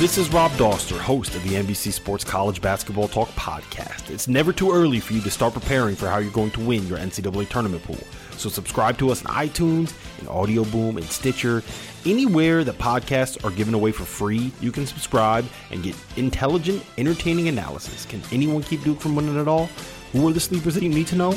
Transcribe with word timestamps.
This 0.00 0.16
is 0.16 0.32
Rob 0.32 0.50
Dauster, 0.52 0.98
host 0.98 1.34
of 1.34 1.42
the 1.42 1.56
NBC 1.56 1.92
Sports 1.92 2.24
College 2.24 2.62
Basketball 2.62 3.06
Talk 3.06 3.28
podcast. 3.32 4.08
It's 4.08 4.28
never 4.28 4.50
too 4.50 4.72
early 4.72 4.98
for 4.98 5.12
you 5.12 5.20
to 5.20 5.30
start 5.30 5.52
preparing 5.52 5.94
for 5.94 6.08
how 6.08 6.16
you're 6.16 6.32
going 6.32 6.52
to 6.52 6.60
win 6.60 6.86
your 6.86 6.96
NCAA 6.96 7.50
tournament 7.50 7.82
pool. 7.82 7.98
So 8.38 8.48
subscribe 8.48 8.96
to 8.96 9.10
us 9.10 9.22
on 9.26 9.34
iTunes, 9.34 9.92
and 10.18 10.26
Audio 10.30 10.64
Boom, 10.64 10.96
and 10.96 11.04
Stitcher. 11.04 11.62
Anywhere 12.06 12.64
that 12.64 12.78
podcasts 12.78 13.44
are 13.44 13.50
given 13.50 13.74
away 13.74 13.92
for 13.92 14.04
free, 14.04 14.50
you 14.62 14.72
can 14.72 14.86
subscribe 14.86 15.44
and 15.70 15.82
get 15.82 15.94
intelligent, 16.16 16.82
entertaining 16.96 17.48
analysis. 17.48 18.06
Can 18.06 18.22
anyone 18.32 18.62
keep 18.62 18.82
Duke 18.82 19.02
from 19.02 19.14
winning 19.14 19.38
it 19.38 19.48
all? 19.48 19.66
Who 20.12 20.26
are 20.26 20.32
the 20.32 20.40
sleepers 20.40 20.76
that 20.76 20.82
you 20.82 20.88
need 20.88 21.08
to 21.08 21.16
know? 21.16 21.34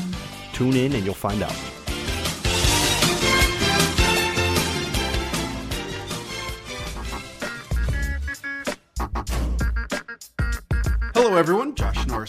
Tune 0.53 0.77
in 0.77 0.93
and 0.93 1.03
you'll 1.03 1.15
find 1.15 1.43
out. 1.43 1.82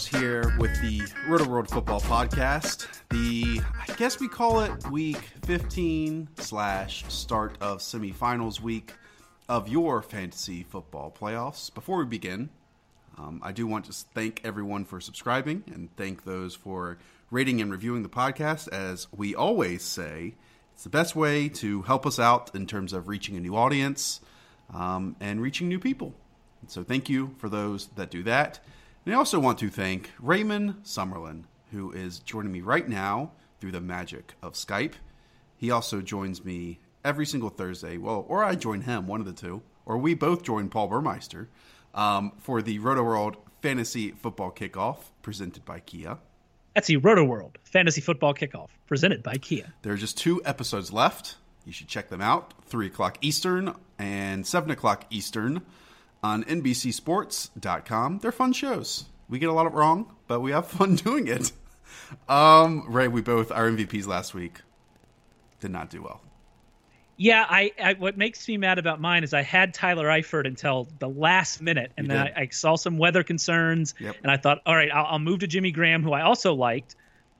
Here 0.07 0.55
with 0.59 0.79
the 0.81 1.01
Roto 1.27 1.47
World 1.47 1.69
Football 1.69 2.01
Podcast. 2.01 2.87
The, 3.09 3.61
I 3.81 3.93
guess 3.95 4.19
we 4.19 4.27
call 4.27 4.61
it 4.61 4.89
week 4.89 5.17
15 5.45 6.29
slash 6.37 7.05
start 7.07 7.57
of 7.61 7.79
semifinals 7.79 8.59
week 8.59 8.93
of 9.49 9.67
your 9.67 10.01
fantasy 10.01 10.63
football 10.63 11.15
playoffs. 11.17 11.73
Before 11.73 11.97
we 11.97 12.05
begin, 12.05 12.49
um, 13.17 13.39
I 13.43 13.51
do 13.51 13.65
want 13.65 13.85
to 13.85 13.93
thank 13.93 14.41
everyone 14.43 14.85
for 14.85 15.01
subscribing 15.01 15.63
and 15.73 15.95
thank 15.95 16.23
those 16.23 16.55
for 16.55 16.97
rating 17.31 17.61
and 17.61 17.71
reviewing 17.71 18.03
the 18.03 18.09
podcast. 18.09 18.67
As 18.69 19.07
we 19.15 19.33
always 19.33 19.83
say, 19.83 20.35
it's 20.73 20.83
the 20.83 20.89
best 20.89 21.15
way 21.15 21.49
to 21.49 21.81
help 21.83 22.05
us 22.05 22.19
out 22.19 22.53
in 22.53 22.67
terms 22.67 22.93
of 22.93 23.07
reaching 23.07 23.37
a 23.37 23.39
new 23.39 23.55
audience 23.55 24.21
um, 24.73 25.15
and 25.19 25.41
reaching 25.41 25.67
new 25.67 25.79
people. 25.79 26.13
So 26.67 26.83
thank 26.83 27.09
you 27.09 27.35
for 27.37 27.49
those 27.49 27.87
that 27.95 28.11
do 28.11 28.23
that. 28.23 28.59
And 29.05 29.13
I 29.13 29.17
also 29.17 29.39
want 29.39 29.59
to 29.59 29.69
thank 29.69 30.09
Raymond 30.19 30.77
Summerlin, 30.83 31.43
who 31.71 31.91
is 31.91 32.19
joining 32.19 32.51
me 32.51 32.61
right 32.61 32.89
now 32.89 33.31
through 33.59 33.71
the 33.71 33.81
magic 33.81 34.33
of 34.41 34.53
Skype. 34.53 34.93
He 35.57 35.69
also 35.69 36.01
joins 36.01 36.43
me 36.43 36.79
every 37.03 37.27
single 37.27 37.49
Thursday. 37.49 37.97
Well, 37.97 38.25
or 38.27 38.43
I 38.43 38.55
join 38.55 38.81
him, 38.81 39.05
one 39.05 39.19
of 39.19 39.27
the 39.27 39.33
two, 39.33 39.61
or 39.85 39.99
we 39.99 40.15
both 40.15 40.41
join 40.41 40.69
Paul 40.69 40.87
Burmeister 40.87 41.49
um, 41.93 42.31
for 42.39 42.63
the 42.63 42.79
Roto 42.79 43.03
World 43.03 43.37
Fantasy 43.61 44.11
Football 44.11 44.51
Kickoff 44.51 44.97
presented 45.21 45.65
by 45.65 45.81
Kia. 45.81 46.17
That's 46.73 46.87
the 46.87 46.97
Roto 46.97 47.23
World 47.23 47.59
Fantasy 47.63 48.01
Football 48.01 48.33
Kickoff 48.33 48.69
presented 48.87 49.21
by 49.21 49.37
Kia. 49.37 49.71
There 49.83 49.93
are 49.93 49.97
just 49.97 50.17
two 50.17 50.41
episodes 50.45 50.91
left. 50.91 51.35
You 51.63 51.71
should 51.71 51.87
check 51.87 52.09
them 52.09 52.21
out 52.21 52.53
3 52.65 52.87
o'clock 52.87 53.19
Eastern 53.21 53.75
and 53.97 54.45
7 54.45 54.71
o'clock 54.71 55.05
Eastern 55.09 55.61
on 56.25 56.43
NBCSports.com. 56.45 58.19
They're 58.19 58.31
fun 58.31 58.53
shows. 58.53 59.05
We 59.29 59.39
get 59.39 59.49
a 59.49 59.53
lot 59.53 59.65
of 59.67 59.73
wrong, 59.73 60.13
but 60.27 60.39
we 60.41 60.51
have 60.51 60.67
fun 60.67 60.95
doing 61.07 61.27
it. 61.27 61.51
Um, 62.27 62.85
Ray, 62.87 63.07
we 63.07 63.21
both 63.21 63.51
our 63.51 63.69
MVPs 63.69 64.07
last 64.07 64.33
week 64.33 64.61
did 65.59 65.71
not 65.71 65.89
do 65.89 66.01
well. 66.01 66.21
Yeah, 67.17 67.45
I, 67.49 67.71
I, 67.81 67.93
what 67.93 68.17
makes 68.17 68.45
me 68.47 68.57
mad 68.57 68.77
about 68.77 68.99
mine 68.99 69.23
is 69.23 69.33
I 69.33 69.41
had 69.41 69.73
Tyler 69.73 70.07
Eifert 70.07 70.45
until 70.45 70.87
the 70.99 71.07
last 71.07 71.61
minute, 71.61 71.93
and 71.95 72.07
You 72.07 72.13
then. 72.13 72.27
I, 72.35 72.41
I 72.41 72.47
saw 72.51 72.75
some 72.75 72.97
weather 72.97 73.23
concerns, 73.23 73.95
Yep. 73.99 74.17
and 74.21 74.29
I 74.31 74.35
thought, 74.35 74.61
all 74.65 74.75
right, 74.75 74.91
I'll, 74.93 75.05
I'll 75.05 75.19
move 75.19 75.39
to 75.39 75.47
Jimmy 75.47 75.71
Graham, 75.71 76.03
who 76.03 76.11
I 76.11 76.23
also 76.23 76.53
liked, 76.53 76.95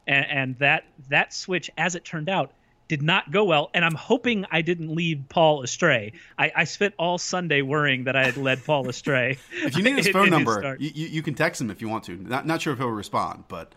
and, 0.08 0.26
and 0.30 0.60
that 0.60 0.86
that 1.10 1.34
switch, 1.34 1.70
as 1.78 1.96
it 1.96 2.06
turned 2.06 2.30
out, 2.30 2.54
did 2.88 3.02
not 3.02 3.32
go 3.32 3.44
well. 3.44 3.70
And 3.74 3.84
I'm 3.84 3.96
hoping 3.96 4.46
I 4.52 4.62
didn't 4.62 4.94
lead 4.94 5.30
Paul 5.30 5.64
astray. 5.64 6.14
I, 6.38 6.52
I 6.56 6.64
spent 6.66 6.94
all 6.98 7.18
Sunday 7.18 7.62
worrying 7.62 8.06
that 8.06 8.16
I 8.16 8.24
had 8.26 8.38
led 8.38 8.64
Paul 8.64 8.88
astray. 8.90 9.38
If 9.52 9.78
you 9.78 9.84
need 9.84 9.98
his 9.98 10.08
phone 10.14 10.28
in 10.28 10.32
number, 10.32 10.78
you, 10.80 10.92
you, 10.94 11.08
you 11.08 11.22
can 11.22 11.34
text 11.34 11.62
him 11.62 11.72
if 11.72 11.82
you 11.82 11.90
want 11.90 12.04
to. 12.06 12.16
Not, 12.16 12.46
not 12.46 12.62
sure 12.62 12.74
if 12.74 12.80
he'll 12.80 12.90
respond, 12.90 13.46
but 13.48 13.74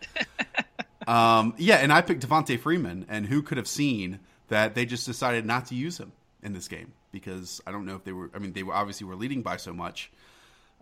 um, 1.06 1.54
yeah. 1.56 1.76
And 1.76 1.92
I 1.92 2.02
picked 2.02 2.26
Devonta 2.26 2.58
Freeman, 2.58 3.06
and 3.08 3.26
who 3.26 3.42
could 3.42 3.56
have 3.56 3.68
seen 3.68 4.20
that 4.48 4.74
they 4.74 4.84
just 4.84 5.06
decided 5.06 5.46
not 5.46 5.66
to 5.66 5.74
use 5.74 5.98
him 5.98 6.12
in 6.42 6.52
this 6.52 6.68
game 6.68 6.92
because 7.10 7.60
I 7.66 7.72
don't 7.72 7.86
know 7.86 7.96
if 7.96 8.04
they 8.04 8.12
were. 8.12 8.30
I 8.34 8.38
mean, 8.38 8.52
they 8.52 8.62
were 8.62 8.74
obviously 8.74 9.06
were 9.06 9.16
leading 9.16 9.42
by 9.42 9.56
so 9.56 9.72
much. 9.72 10.10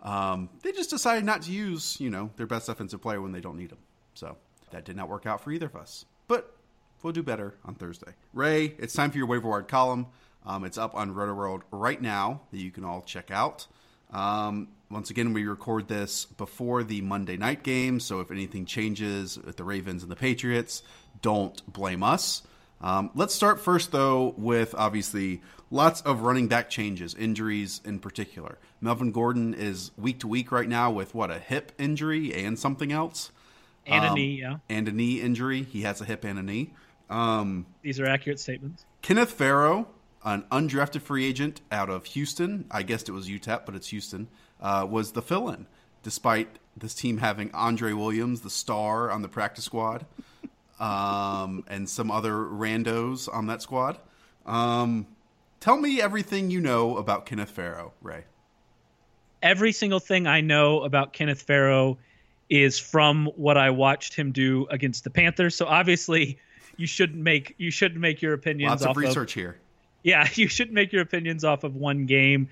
Um, 0.03 0.49
they 0.61 0.71
just 0.71 0.89
decided 0.89 1.25
not 1.25 1.41
to 1.43 1.51
use 1.51 1.99
you 1.99 2.09
know 2.09 2.29
their 2.35 2.45
best 2.45 2.69
offensive 2.69 3.01
player 3.01 3.21
when 3.21 3.31
they 3.31 3.41
don't 3.41 3.57
need 3.57 3.71
him. 3.71 3.79
So 4.13 4.37
that 4.71 4.85
did 4.85 4.95
not 4.95 5.09
work 5.09 5.25
out 5.25 5.41
for 5.41 5.51
either 5.51 5.67
of 5.67 5.75
us. 5.75 6.05
But 6.27 6.56
we'll 7.03 7.13
do 7.13 7.23
better 7.23 7.55
on 7.65 7.75
Thursday. 7.75 8.11
Ray, 8.33 8.75
it's 8.79 8.93
time 8.93 9.11
for 9.11 9.17
your 9.17 9.27
waiver 9.27 9.49
wire 9.49 9.63
column. 9.63 10.07
Um, 10.45 10.63
it's 10.63 10.77
up 10.77 10.95
on 10.95 11.13
Roto 11.13 11.33
World 11.33 11.63
right 11.71 12.01
now 12.01 12.41
that 12.51 12.59
you 12.59 12.71
can 12.71 12.85
all 12.85 13.01
check 13.01 13.31
out. 13.31 13.67
Um, 14.11 14.69
once 14.89 15.09
again, 15.09 15.33
we 15.33 15.45
record 15.45 15.89
this 15.89 16.25
before 16.25 16.83
the 16.83 17.01
Monday 17.01 17.35
night 17.35 17.63
game, 17.63 17.99
so 17.99 18.21
if 18.21 18.31
anything 18.31 18.65
changes 18.65 19.37
with 19.37 19.57
the 19.57 19.65
Ravens 19.65 20.03
and 20.03 20.11
the 20.11 20.15
Patriots, 20.15 20.81
don't 21.21 21.61
blame 21.71 22.03
us. 22.03 22.43
Um, 22.79 23.09
let's 23.15 23.33
start 23.33 23.59
first, 23.59 23.91
though, 23.91 24.33
with 24.37 24.73
obviously 24.77 25.41
lots 25.71 26.01
of 26.01 26.21
running 26.21 26.47
back 26.47 26.69
changes, 26.69 27.13
injuries 27.15 27.81
in 27.83 27.99
particular. 27.99 28.57
Melvin 28.79 29.11
Gordon 29.11 29.53
is 29.53 29.91
week 29.97 30.19
to 30.19 30.27
week 30.27 30.51
right 30.51 30.69
now 30.69 30.91
with 30.91 31.13
what 31.15 31.31
a 31.31 31.39
hip 31.39 31.71
injury 31.77 32.33
and 32.33 32.57
something 32.57 32.91
else, 32.91 33.31
and 33.85 34.05
a 34.05 34.09
um, 34.09 34.15
knee, 34.15 34.39
yeah. 34.39 34.57
and 34.69 34.87
a 34.87 34.91
knee 34.91 35.19
injury. 35.19 35.63
He 35.63 35.81
has 35.81 35.99
a 35.99 36.05
hip 36.05 36.23
and 36.23 36.37
a 36.37 36.43
knee. 36.43 36.73
Um, 37.09 37.65
These 37.81 37.99
are 37.99 38.05
accurate 38.05 38.39
statements. 38.39 38.85
Kenneth 39.01 39.31
Farrow, 39.31 39.87
an 40.23 40.43
undrafted 40.51 41.01
free 41.01 41.25
agent 41.25 41.61
out 41.71 41.89
of 41.89 42.05
Houston, 42.05 42.65
I 42.69 42.83
guessed 42.83 43.07
it 43.07 43.13
was 43.13 43.29
UTEP, 43.29 43.65
but 43.65 43.75
it's 43.75 43.87
Houston, 43.89 44.27
uh, 44.61 44.85
was 44.89 45.13
the 45.13 45.21
fill 45.21 45.49
in, 45.49 45.67
despite 46.03 46.59
this 46.75 46.93
team 46.93 47.19
having 47.19 47.49
Andre 47.53 47.93
Williams, 47.93 48.41
the 48.41 48.49
star, 48.49 49.09
on 49.09 49.21
the 49.21 49.29
practice 49.29 49.65
squad, 49.65 50.05
um, 50.79 51.63
and 51.67 51.89
some 51.89 52.11
other 52.11 52.33
randos 52.33 53.33
on 53.33 53.47
that 53.47 53.61
squad. 53.61 53.97
Um, 54.45 55.07
tell 55.59 55.77
me 55.77 56.01
everything 56.01 56.51
you 56.51 56.59
know 56.59 56.97
about 56.97 57.25
Kenneth 57.25 57.49
Farrow, 57.51 57.93
Ray. 58.01 58.25
every 59.41 59.71
single 59.71 59.99
thing 59.99 60.27
I 60.27 60.41
know 60.41 60.83
about 60.83 61.13
Kenneth 61.13 61.43
Farrow 61.43 61.97
is 62.49 62.79
from 62.79 63.27
what 63.35 63.57
I 63.57 63.69
watched 63.69 64.13
him 64.15 64.31
do 64.31 64.67
against 64.69 65.03
the 65.03 65.09
Panthers. 65.09 65.55
So 65.55 65.65
obviously, 65.65 66.39
you 66.77 66.87
shouldn't 66.87 67.21
make 67.21 67.55
you 67.57 67.71
shouldn't 67.71 67.99
make 67.99 68.21
your 68.21 68.33
opinions 68.33 68.69
Lots 68.69 68.83
off 68.83 68.91
of 68.91 68.97
research 68.97 69.33
here. 69.33 69.57
yeah, 70.03 70.27
you 70.33 70.47
shouldn't 70.47 70.75
make 70.75 70.93
your 70.93 71.01
opinions 71.01 71.43
off 71.43 71.63
of 71.63 71.75
one 71.75 72.05
game. 72.05 72.49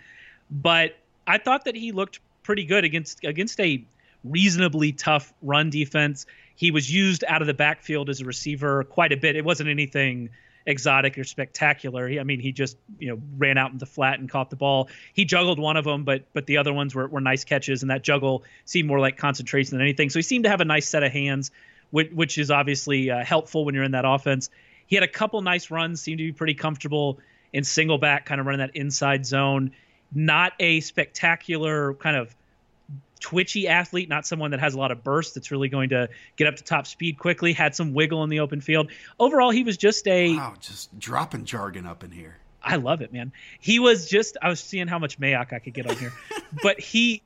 But 0.52 0.98
I 1.26 1.38
thought 1.38 1.66
that 1.66 1.76
he 1.76 1.92
looked 1.92 2.20
pretty 2.44 2.66
good 2.66 2.84
against 2.84 3.24
against 3.24 3.60
a 3.60 3.84
reasonably 4.24 4.92
tough 4.92 5.34
run 5.42 5.70
defense. 5.70 6.26
He 6.56 6.72
was 6.72 6.92
used 6.92 7.24
out 7.28 7.42
of 7.42 7.48
the 7.48 7.54
backfield 7.54 8.10
as 8.10 8.22
a 8.22 8.26
receiver 8.26 8.84
quite 8.84 9.12
a 9.12 9.18
bit. 9.18 9.36
It 9.36 9.46
wasn't 9.46 9.70
anything 9.70 10.30
exotic 10.66 11.18
or 11.18 11.24
spectacular. 11.24 12.08
He, 12.08 12.20
I 12.20 12.24
mean, 12.24 12.40
he 12.40 12.52
just 12.52 12.78
you 13.00 13.10
know 13.10 13.22
ran 13.38 13.58
out 13.58 13.72
in 13.72 13.78
the 13.78 13.86
flat 13.86 14.20
and 14.20 14.30
caught 14.30 14.50
the 14.50 14.56
ball. 14.56 14.90
He 15.14 15.26
juggled 15.26 15.60
one 15.60 15.78
of 15.78 15.86
them, 15.86 16.04
but 16.04 16.24
but 16.34 16.46
the 16.46 16.58
other 16.58 16.74
ones 16.74 16.96
were, 16.96 17.08
were 17.08 17.22
nice 17.22 17.44
catches, 17.44 17.82
and 17.82 17.92
that 17.92 18.04
juggle 18.04 18.44
seemed 18.66 18.88
more 18.88 19.00
like 19.00 19.18
concentration 19.18 19.78
than 19.78 19.82
anything. 19.82 20.10
So 20.10 20.20
he 20.20 20.24
seemed 20.24 20.46
to 20.46 20.50
have 20.50 20.62
a 20.62 20.66
nice 20.66 20.88
set 20.88 21.04
of 21.04 21.12
hands, 21.12 21.52
which, 21.96 22.12
which 22.12 22.38
is 22.38 22.52
obviously 22.52 23.10
uh, 23.10 23.24
helpful 23.24 23.64
when 23.64 23.74
you're 23.74 23.86
in 23.86 23.92
that 23.92 24.04
offense. 24.06 24.50
He 24.86 24.98
had 24.98 25.04
a 25.04 25.08
couple 25.08 25.42
nice 25.42 25.72
runs, 25.72 26.02
seemed 26.02 26.18
to 26.18 26.26
be 26.26 26.34
pretty 26.34 26.54
comfortable 26.54 27.20
in 27.54 27.64
single 27.64 27.98
back, 27.98 28.26
kind 28.26 28.42
of 28.42 28.46
running 28.46 28.60
that 28.60 28.76
inside 28.76 29.26
zone. 29.26 29.72
Not 30.14 30.52
a 30.60 30.82
spectacular 30.82 31.94
kind 31.94 32.18
of 32.18 32.36
twitchy 33.22 33.70
athlete, 33.70 34.10
not 34.10 34.28
someone 34.28 34.52
that 34.52 34.60
has 34.60 34.74
a 34.74 34.78
lot 34.78 34.92
of 34.92 35.06
burst 35.06 35.36
that's 35.36 35.52
really 35.52 35.70
going 35.70 35.88
to 35.88 36.10
get 36.36 36.48
up 36.48 36.58
to 36.58 36.66
top 36.66 36.86
speed 36.86 37.18
quickly, 37.18 37.54
had 37.54 37.74
some 37.74 37.94
wiggle 37.94 38.26
in 38.26 38.30
the 38.30 38.42
open 38.42 38.60
field. 38.60 38.92
Overall, 39.18 39.52
he 39.52 39.64
was 39.64 39.78
just 39.78 40.06
a 40.10 40.36
Wow, 40.36 40.56
just 40.60 41.00
dropping 41.00 41.46
jargon 41.46 41.86
up 41.86 42.04
in 42.04 42.12
here. 42.12 42.36
I 42.62 42.76
love 42.76 43.04
it, 43.04 43.14
man. 43.14 43.32
He 43.62 43.80
was 43.80 44.10
just 44.10 44.36
I 44.42 44.50
was 44.50 44.60
seeing 44.60 44.90
how 44.90 45.00
much 45.00 45.18
Mayock 45.18 45.54
I 45.54 45.60
could 45.60 45.74
get 45.74 45.90
on 45.90 45.96
here. 45.96 46.12
but 46.62 46.78
he 46.78 47.22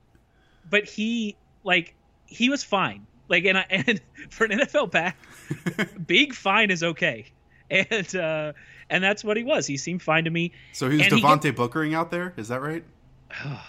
but 0.70 0.86
he 0.86 1.36
like 1.64 1.96
he 2.28 2.50
was 2.50 2.64
fine. 2.64 3.08
Like 3.30 3.46
and 3.46 3.58
I 3.58 3.66
and 3.70 4.02
for 4.30 4.46
an 4.46 4.52
NFL 4.60 4.92
back, 4.92 5.18
big 6.08 6.34
fine 6.34 6.72
is 6.72 6.84
okay. 6.84 7.28
And 7.70 8.16
uh 8.16 8.54
and 8.90 9.04
that's 9.04 9.24
what 9.24 9.38
he 9.38 9.44
was. 9.44 9.68
He 9.68 9.78
seemed 9.78 10.02
fine 10.02 10.26
to 10.26 10.32
me. 10.32 10.52
So 10.74 10.90
he's 10.90 11.10
was 11.12 11.22
Devontae 11.22 11.44
he 11.44 11.52
Bookering 11.52 11.94
out 11.94 12.12
there. 12.12 12.34
Is 12.36 12.48
that 12.48 12.62
right? 12.62 12.84
Oh, 13.46 13.64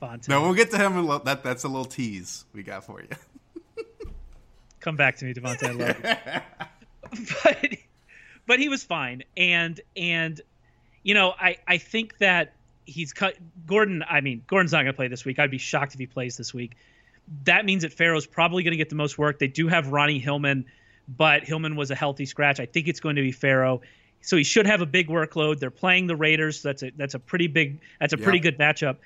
Devontae. 0.00 0.28
No, 0.28 0.42
we'll 0.42 0.54
get 0.54 0.70
to 0.72 0.78
him. 0.78 0.98
In 0.98 1.06
that 1.24 1.42
that's 1.42 1.64
a 1.64 1.68
little 1.68 1.86
tease 1.86 2.44
we 2.52 2.62
got 2.62 2.84
for 2.84 3.00
you. 3.00 3.08
Come 4.80 4.96
back 4.96 5.16
to 5.16 5.24
me, 5.24 5.34
Devontae. 5.34 5.68
I 5.68 5.72
love 5.72 6.44
you. 7.14 7.26
but 7.42 7.78
but 8.46 8.58
he 8.60 8.68
was 8.68 8.84
fine, 8.84 9.24
and 9.36 9.80
and 9.96 10.40
you 11.02 11.14
know 11.14 11.32
I 11.40 11.56
I 11.66 11.78
think 11.78 12.18
that 12.18 12.52
he's 12.84 13.12
cut 13.12 13.36
Gordon. 13.66 14.04
I 14.08 14.20
mean, 14.20 14.42
Gordon's 14.46 14.72
not 14.72 14.78
going 14.78 14.92
to 14.92 14.92
play 14.92 15.08
this 15.08 15.24
week. 15.24 15.38
I'd 15.38 15.50
be 15.50 15.58
shocked 15.58 15.94
if 15.94 16.00
he 16.00 16.06
plays 16.06 16.36
this 16.36 16.52
week. 16.52 16.76
That 17.44 17.64
means 17.64 17.82
that 17.82 17.92
Farrow's 17.92 18.26
probably 18.26 18.62
going 18.62 18.72
to 18.72 18.76
get 18.76 18.88
the 18.88 18.96
most 18.96 19.18
work. 19.18 19.38
They 19.38 19.48
do 19.48 19.68
have 19.68 19.88
Ronnie 19.88 20.18
Hillman, 20.18 20.66
but 21.08 21.44
Hillman 21.44 21.76
was 21.76 21.90
a 21.90 21.94
healthy 21.94 22.26
scratch. 22.26 22.60
I 22.60 22.66
think 22.66 22.88
it's 22.88 23.00
going 23.00 23.16
to 23.16 23.22
be 23.22 23.32
Farrow. 23.32 23.80
So 24.20 24.36
he 24.36 24.44
should 24.44 24.66
have 24.66 24.80
a 24.80 24.86
big 24.86 25.08
workload. 25.08 25.58
They're 25.58 25.70
playing 25.70 26.06
the 26.06 26.16
Raiders. 26.16 26.60
So 26.60 26.68
that's 26.68 26.82
a 26.82 26.90
that's 26.96 27.14
a 27.14 27.18
pretty 27.18 27.46
big 27.46 27.80
that's 28.00 28.12
a 28.12 28.16
pretty 28.16 28.40
good 28.40 28.58
matchup 28.58 28.96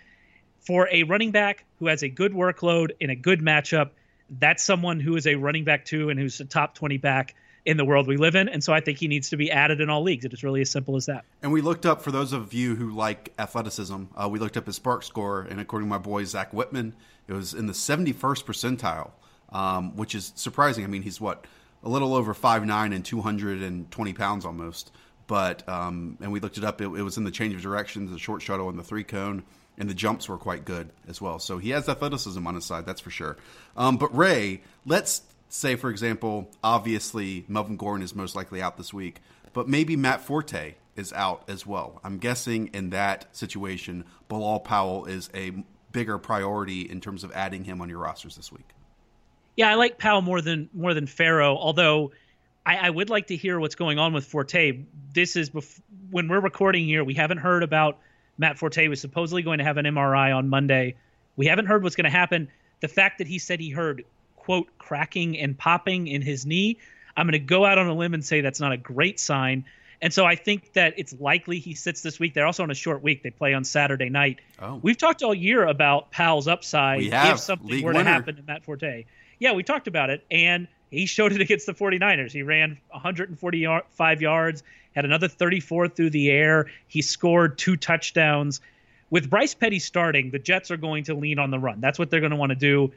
for 0.67 0.89
a 0.91 1.03
running 1.05 1.31
back 1.31 1.65
who 1.79 1.87
has 1.87 2.03
a 2.03 2.09
good 2.09 2.33
workload 2.33 2.93
in 3.01 3.11
a 3.11 3.17
good 3.17 3.41
matchup. 3.41 3.91
That's 4.31 4.63
someone 4.63 5.01
who 5.01 5.17
is 5.17 5.27
a 5.27 5.35
running 5.35 5.65
back 5.65 5.85
too 5.85 6.11
and 6.11 6.19
who's 6.19 6.41
a 6.41 6.45
top 6.45 6.75
twenty 6.75 6.97
back 6.97 7.35
in 7.65 7.77
the 7.77 7.85
world 7.85 8.07
we 8.07 8.17
live 8.17 8.35
in. 8.35 8.49
And 8.49 8.63
so 8.63 8.73
I 8.73 8.81
think 8.81 8.99
he 8.99 9.09
needs 9.09 9.31
to 9.31 9.37
be 9.37 9.51
added 9.51 9.81
in 9.81 9.91
all 9.91 10.03
leagues. 10.03 10.25
It 10.25 10.33
is 10.33 10.43
really 10.43 10.61
as 10.61 10.71
simple 10.71 10.97
as 10.97 11.07
that. 11.07 11.25
And 11.43 11.53
we 11.53 11.61
looked 11.61 11.87
up, 11.87 12.03
for 12.03 12.11
those 12.11 12.33
of 12.33 12.53
you 12.53 12.75
who 12.75 12.91
like 12.91 13.33
athleticism, 13.39 14.05
uh, 14.17 14.29
we 14.29 14.39
looked 14.39 14.57
up 14.57 14.67
his 14.67 14.79
SPARQ 14.79 15.05
score. 15.05 15.43
And 15.43 15.61
according 15.61 15.89
to 15.89 15.91
my 15.91 15.99
boy, 15.99 16.25
Zach 16.25 16.53
Whitman, 16.53 16.95
it 17.29 17.33
was 17.33 17.55
in 17.55 17.67
the 17.67 17.73
71st 17.73 18.45
percentile, 18.45 19.11
um, 19.51 19.97
which 19.97 20.15
is 20.15 20.33
surprising. 20.37 20.85
I 20.85 20.87
mean, 20.87 21.03
he's 21.03 21.21
what? 21.21 21.47
A 21.83 21.89
little 21.89 22.15
over 22.15 22.35
five 22.35 22.65
nine 22.67 22.93
and 22.93 23.05
220 23.05 24.13
pounds 24.13 24.45
almost. 24.45 24.93
But, 25.27 25.69
um, 25.69 26.19
and 26.21 26.33
we 26.33 26.41
looked 26.41 26.59
it 26.59 26.65
up, 26.65 26.81
it, 26.81 26.87
it 26.87 27.03
was 27.03 27.17
in 27.17 27.25
the 27.25 27.31
change 27.31 27.55
of 27.55 27.63
directions, 27.63 28.11
the 28.11 28.19
short 28.19 28.43
shuttle, 28.43 28.69
and 28.69 28.79
the 28.79 28.83
three 28.83 29.05
cone 29.05 29.45
and 29.81 29.89
the 29.89 29.95
jumps 29.95 30.29
were 30.29 30.37
quite 30.37 30.65
good 30.65 30.91
as 31.09 31.21
well. 31.21 31.39
So 31.39 31.59
he 31.59 31.71
has 31.71 31.89
athleticism 31.89 32.47
on 32.47 32.55
his 32.55 32.65
side, 32.65 32.85
that's 32.85 33.01
for 33.01 33.11
sure. 33.11 33.39
Um, 33.77 33.97
but 33.97 34.15
Ray, 34.15 34.61
let's 34.85 35.23
say, 35.51 35.77
for 35.77 35.91
example, 35.91 36.51
obviously 36.65 37.45
Melvin 37.49 37.77
Gordon 37.77 38.03
is 38.03 38.15
most 38.15 38.35
likely 38.35 38.63
out 38.63 38.77
this 38.79 38.95
week, 38.95 39.21
but 39.53 39.69
maybe 39.69 39.97
Matt 39.97 40.21
Forte 40.21 40.75
is 40.97 41.13
out 41.13 41.43
as 41.49 41.67
well. 41.67 42.01
I'm 42.03 42.19
guessing 42.19 42.69
in 42.69 42.91
that 42.91 43.27
situation, 43.37 44.05
Bilal 44.29 44.61
Powell 44.61 45.05
is 45.07 45.29
a 45.35 45.53
bigger 45.93 46.19
priority 46.19 46.83
in 46.83 47.01
terms 47.01 47.25
of 47.25 47.33
adding 47.33 47.65
him 47.65 47.81
on 47.81 47.89
your 47.89 47.99
rosters 47.99 48.37
this 48.37 48.53
week. 48.53 48.69
Yeah, 49.57 49.71
I 49.71 49.75
like 49.75 49.99
Powell 49.99 50.23
more 50.23 50.41
than 50.41 50.71
more 50.73 50.95
than 50.95 51.07
Farrow, 51.07 51.57
although 51.57 52.13
I, 52.65 52.77
I 52.77 52.91
would 52.91 53.11
like 53.11 53.27
to 53.27 53.37
hear 53.37 53.59
what's 53.59 53.75
going 53.75 53.99
on 53.99 54.13
with 54.13 54.25
Forte. 54.25 54.85
This 55.13 55.37
is 55.37 55.51
bef- 55.51 55.81
when 56.11 56.29
we're 56.29 56.41
recording 56.41 56.87
here. 56.87 57.03
We 57.03 57.15
haven't 57.15 57.39
heard 57.39 57.63
about 57.63 57.99
Matt 58.39 58.59
Forte 58.59 58.87
was 58.89 59.01
supposedly 59.01 59.43
going 59.43 59.59
to 59.59 59.65
have 59.65 59.77
an 59.77 59.85
MRI 59.85 60.35
on 60.35 60.49
Monday. 60.49 60.95
We 61.37 61.47
haven't 61.47 61.67
heard 61.67 61.83
what's 61.83 61.97
going 61.97 62.05
to 62.05 62.11
happen. 62.11 62.49
The 62.81 62.89
fact 62.89 63.19
that 63.19 63.27
he 63.27 63.39
said 63.39 63.61
he 63.61 63.71
heard 63.71 64.05
quote 64.41 64.67
cracking 64.79 65.39
and 65.39 65.57
popping 65.57 66.09
in 66.09 66.23
his 66.23 66.47
knee. 66.47 66.79
I'm 67.17 67.27
going 67.27 67.33
to 67.33 67.39
go 67.39 67.65
out 67.65 67.79
on 67.79 67.87
a 67.87 67.95
limb 67.95 68.15
and 68.15 68.25
say 68.25 68.41
that's 68.41 68.61
not 68.61 68.73
a 68.73 68.77
great 68.77 69.21
sign. 69.21 69.65
And 70.03 70.13
so 70.15 70.25
I 70.25 70.35
think 70.35 70.73
that 70.73 70.95
it's 70.97 71.13
likely 71.21 71.59
he 71.59 71.75
sits 71.75 72.01
this 72.01 72.19
week. 72.19 72.33
They're 72.33 72.47
also 72.47 72.63
on 72.63 72.71
a 72.71 72.75
short 72.75 73.03
week. 73.03 73.23
They 73.23 73.31
play 73.31 73.53
on 73.53 73.65
Saturday 73.65 74.09
night. 74.09 74.39
Oh. 74.61 74.81
We've 74.83 74.97
talked 74.97 75.23
all 75.23 75.35
year 75.35 75.67
about 75.67 76.11
Powell's 76.11 76.49
upside 76.49 77.03
if 77.03 77.39
something 77.39 77.69
League 77.69 77.85
were 77.85 77.93
winner. 77.93 78.05
to 78.05 78.11
happen 78.11 78.37
to 78.37 78.43
Matt 78.43 78.65
Forte. 78.65 79.05
Yeah, 79.39 79.53
we 79.53 79.63
talked 79.63 79.89
about 79.89 80.09
it, 80.09 80.25
and 80.31 80.69
he 80.91 81.05
showed 81.05 81.33
it 81.33 81.41
against 81.41 81.67
the 81.67 81.75
49ers. 81.75 82.33
He 82.33 82.43
ran 82.43 82.79
145 82.91 84.23
yards, 84.23 84.63
had 84.95 85.05
another 85.05 85.29
34 85.29 85.89
through 85.89 86.11
the 86.11 86.31
air. 86.31 86.67
He 86.89 87.03
scored 87.03 87.59
two 87.59 87.77
touchdowns. 87.77 88.61
With 89.11 89.29
Bryce 89.29 89.55
Petty 89.55 89.81
starting, 89.81 90.31
the 90.31 90.39
Jets 90.39 90.71
are 90.71 90.77
going 90.77 91.05
to 91.05 91.15
lean 91.15 91.39
on 91.39 91.51
the 91.51 91.59
run. 91.59 91.81
That's 91.81 91.99
what 91.99 92.11
they're 92.11 92.21
going 92.21 92.31
to 92.31 92.37
want 92.37 92.51
to 92.51 92.57
do 92.57 92.93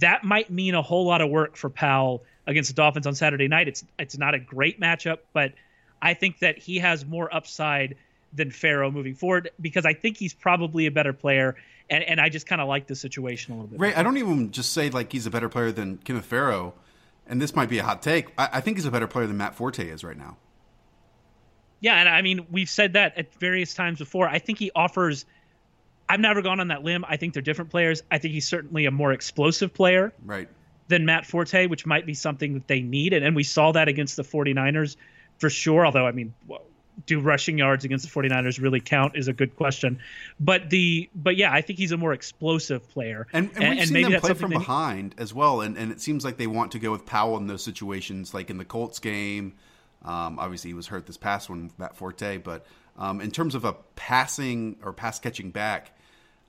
that 0.00 0.24
might 0.24 0.50
mean 0.50 0.74
a 0.74 0.82
whole 0.82 1.06
lot 1.06 1.20
of 1.20 1.30
work 1.30 1.56
for 1.56 1.70
Powell 1.70 2.22
against 2.46 2.70
the 2.70 2.74
Dolphins 2.74 3.06
on 3.06 3.14
Saturday 3.14 3.48
night. 3.48 3.68
It's 3.68 3.84
it's 3.98 4.16
not 4.16 4.34
a 4.34 4.38
great 4.38 4.80
matchup, 4.80 5.18
but 5.32 5.52
I 6.00 6.14
think 6.14 6.38
that 6.40 6.58
he 6.58 6.78
has 6.78 7.04
more 7.04 7.34
upside 7.34 7.96
than 8.32 8.50
Farrow 8.50 8.90
moving 8.90 9.14
forward 9.14 9.50
because 9.60 9.86
I 9.86 9.94
think 9.94 10.16
he's 10.16 10.34
probably 10.34 10.86
a 10.86 10.90
better 10.90 11.12
player. 11.12 11.56
And, 11.88 12.02
and 12.02 12.20
I 12.20 12.28
just 12.28 12.46
kind 12.46 12.60
of 12.60 12.68
like 12.68 12.88
the 12.88 12.96
situation 12.96 13.52
a 13.52 13.56
little 13.56 13.68
bit. 13.68 13.80
Right. 13.80 13.96
I 13.96 14.02
don't 14.02 14.16
even 14.16 14.50
just 14.50 14.72
say 14.72 14.90
like 14.90 15.12
he's 15.12 15.26
a 15.26 15.30
better 15.30 15.48
player 15.48 15.70
than 15.70 15.98
Kenneth 15.98 16.26
Farrow. 16.26 16.74
And 17.28 17.40
this 17.40 17.54
might 17.54 17.68
be 17.68 17.78
a 17.78 17.84
hot 17.84 18.02
take. 18.02 18.28
I, 18.36 18.48
I 18.54 18.60
think 18.60 18.76
he's 18.76 18.86
a 18.86 18.90
better 18.90 19.06
player 19.06 19.26
than 19.26 19.36
Matt 19.36 19.54
Forte 19.54 19.88
is 19.88 20.04
right 20.04 20.16
now. 20.16 20.36
Yeah, 21.80 21.94
and 21.94 22.08
I 22.08 22.22
mean 22.22 22.46
we've 22.50 22.68
said 22.68 22.94
that 22.94 23.16
at 23.18 23.32
various 23.34 23.74
times 23.74 23.98
before. 23.98 24.28
I 24.28 24.38
think 24.38 24.58
he 24.58 24.70
offers 24.74 25.26
I've 26.08 26.20
never 26.20 26.42
gone 26.42 26.60
on 26.60 26.68
that 26.68 26.84
limb. 26.84 27.04
I 27.08 27.16
think 27.16 27.32
they're 27.32 27.42
different 27.42 27.70
players. 27.70 28.02
I 28.10 28.18
think 28.18 28.34
he's 28.34 28.46
certainly 28.46 28.86
a 28.86 28.90
more 28.90 29.12
explosive 29.12 29.74
player 29.74 30.12
right. 30.24 30.48
than 30.88 31.04
Matt 31.04 31.26
Forte, 31.26 31.66
which 31.66 31.86
might 31.86 32.06
be 32.06 32.14
something 32.14 32.54
that 32.54 32.68
they 32.68 32.80
need. 32.80 33.12
And, 33.12 33.24
and 33.24 33.34
we 33.34 33.42
saw 33.42 33.72
that 33.72 33.88
against 33.88 34.16
the 34.16 34.22
49ers 34.22 34.96
for 35.38 35.50
sure. 35.50 35.84
Although, 35.84 36.06
I 36.06 36.12
mean, 36.12 36.32
do 37.04 37.20
rushing 37.20 37.58
yards 37.58 37.84
against 37.84 38.06
the 38.06 38.20
49ers 38.20 38.60
really 38.60 38.80
count 38.80 39.16
is 39.16 39.28
a 39.28 39.32
good 39.32 39.54
question. 39.56 39.98
But 40.40 40.70
the 40.70 41.10
but 41.14 41.36
yeah, 41.36 41.52
I 41.52 41.60
think 41.60 41.78
he's 41.78 41.92
a 41.92 41.96
more 41.96 42.12
explosive 42.12 42.88
player. 42.88 43.26
And, 43.32 43.50
and, 43.54 43.58
we've 43.58 43.78
and 43.80 43.88
seen 43.88 44.10
them 44.10 44.20
play 44.20 44.34
from 44.34 44.50
behind 44.50 45.14
as 45.18 45.34
well. 45.34 45.60
And, 45.60 45.76
and 45.76 45.92
it 45.92 46.00
seems 46.00 46.24
like 46.24 46.38
they 46.38 46.46
want 46.46 46.72
to 46.72 46.78
go 46.78 46.90
with 46.92 47.04
Powell 47.04 47.36
in 47.36 47.46
those 47.48 47.62
situations, 47.62 48.32
like 48.32 48.48
in 48.48 48.58
the 48.58 48.64
Colts 48.64 48.98
game. 48.98 49.54
Um, 50.04 50.38
obviously, 50.38 50.70
he 50.70 50.74
was 50.74 50.86
hurt 50.86 51.06
this 51.06 51.16
past 51.16 51.50
one, 51.50 51.70
Matt 51.78 51.96
Forte. 51.96 52.38
But 52.38 52.64
um, 52.96 53.20
in 53.20 53.30
terms 53.30 53.54
of 53.54 53.64
a 53.64 53.74
passing 53.96 54.76
or 54.82 54.92
pass 54.92 55.18
catching 55.18 55.50
back, 55.50 55.95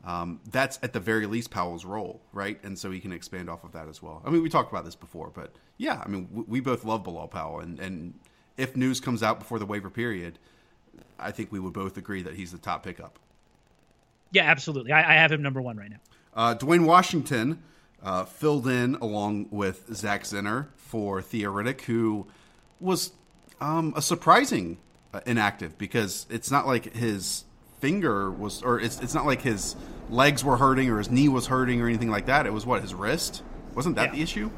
um, 0.04 0.40
that's 0.50 0.80
at 0.84 0.94
the 0.94 1.00
very 1.00 1.26
least 1.26 1.52
Powell's 1.52 1.86
role, 1.86 2.22
right? 2.32 2.64
And 2.64 2.78
so 2.78 2.92
he 2.92 3.00
can 3.00 3.12
expand 3.12 3.50
off 3.50 3.64
of 3.64 3.74
that 3.74 3.88
as 3.88 4.02
well. 4.02 4.22
I 4.26 4.30
mean, 4.30 4.42
we 4.42 4.50
talked 4.50 4.72
about 4.72 4.86
this 4.86 4.96
before, 4.96 5.32
but 5.34 5.54
yeah, 5.78 6.02
I 6.04 6.08
mean, 6.08 6.30
we, 6.32 6.44
we 6.44 6.60
both 6.60 6.86
love 6.86 7.04
Bilal 7.04 7.28
Powell, 7.28 7.60
and, 7.60 7.80
and 7.80 8.14
if 8.56 8.76
news 8.76 9.00
comes 9.00 9.22
out 9.22 9.40
before 9.40 9.60
the 9.60 9.66
waiver 9.66 9.90
period, 9.90 10.40
I 11.20 11.32
think 11.32 11.52
we 11.52 11.60
would 11.60 11.74
both 11.74 11.98
agree 11.98 12.22
that 12.24 12.36
he's 12.36 12.52
the 12.52 12.58
top 12.58 12.84
pickup. 12.84 13.20
Yeah, 14.32 14.44
absolutely. 14.44 14.92
I, 14.92 15.00
I 15.00 15.16
have 15.16 15.32
him 15.32 15.42
number 15.42 15.62
one 15.62 15.78
right 15.78 15.90
now. 15.90 16.00
Uh, 16.34 16.56
Dwayne 16.56 16.86
Washington 16.86 17.64
uh, 18.04 18.26
filled 18.26 18.68
in 18.68 18.96
along 18.96 19.48
with 19.50 19.94
Zach 19.94 20.24
Zinner 20.24 20.68
for 20.76 21.22
Theo 21.22 21.52
Riddick, 21.52 21.82
who 21.82 22.28
was 22.80 23.12
um, 23.60 23.94
a 23.96 24.02
surprising 24.02 24.78
uh, 25.14 25.22
inactive 25.26 25.78
because 25.78 26.28
it's 26.30 26.52
not 26.52 26.68
like 26.68 26.94
his 26.94 27.46
finger 27.80 28.32
was, 28.32 28.64
or 28.64 28.80
it's 28.80 29.00
it's 29.00 29.14
not 29.14 29.26
like 29.26 29.42
his 29.42 29.76
legs 30.10 30.44
were 30.44 30.58
hurting 30.58 30.90
or 30.90 30.98
his 30.98 31.10
knee 31.10 31.30
was 31.30 31.48
hurting 31.48 31.82
or 31.82 31.88
anything 31.88 32.10
like 32.10 32.26
that. 32.28 32.46
It 32.46 32.54
was 32.54 32.66
what 32.66 32.82
his 32.82 32.94
wrist. 32.94 33.44
Wasn't 33.76 33.96
that 33.96 34.10
yeah. 34.10 34.16
the 34.16 34.22
issue? 34.22 34.52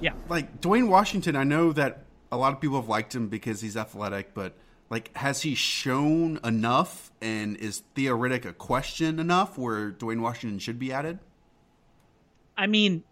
Yeah. 0.00 0.12
Like 0.28 0.60
Dwayne 0.60 0.88
Washington, 0.88 1.36
I 1.36 1.44
know 1.44 1.72
that 1.72 2.04
a 2.32 2.36
lot 2.36 2.52
of 2.52 2.60
people 2.60 2.80
have 2.80 2.88
liked 2.88 3.14
him 3.14 3.28
because 3.28 3.60
he's 3.60 3.76
athletic, 3.76 4.34
but 4.34 4.54
like, 4.88 5.16
has 5.16 5.42
he 5.42 5.54
shown 5.54 6.40
enough? 6.44 7.10
And 7.22 7.56
is 7.56 7.82
Theo 7.94 8.16
Riddick 8.16 8.44
a 8.44 8.52
question 8.52 9.18
enough 9.18 9.58
where 9.58 9.92
Dwayne 9.92 10.20
Washington 10.20 10.58
should 10.58 10.78
be 10.78 10.92
added? 10.92 11.18
I 12.56 12.66
mean, 12.66 13.02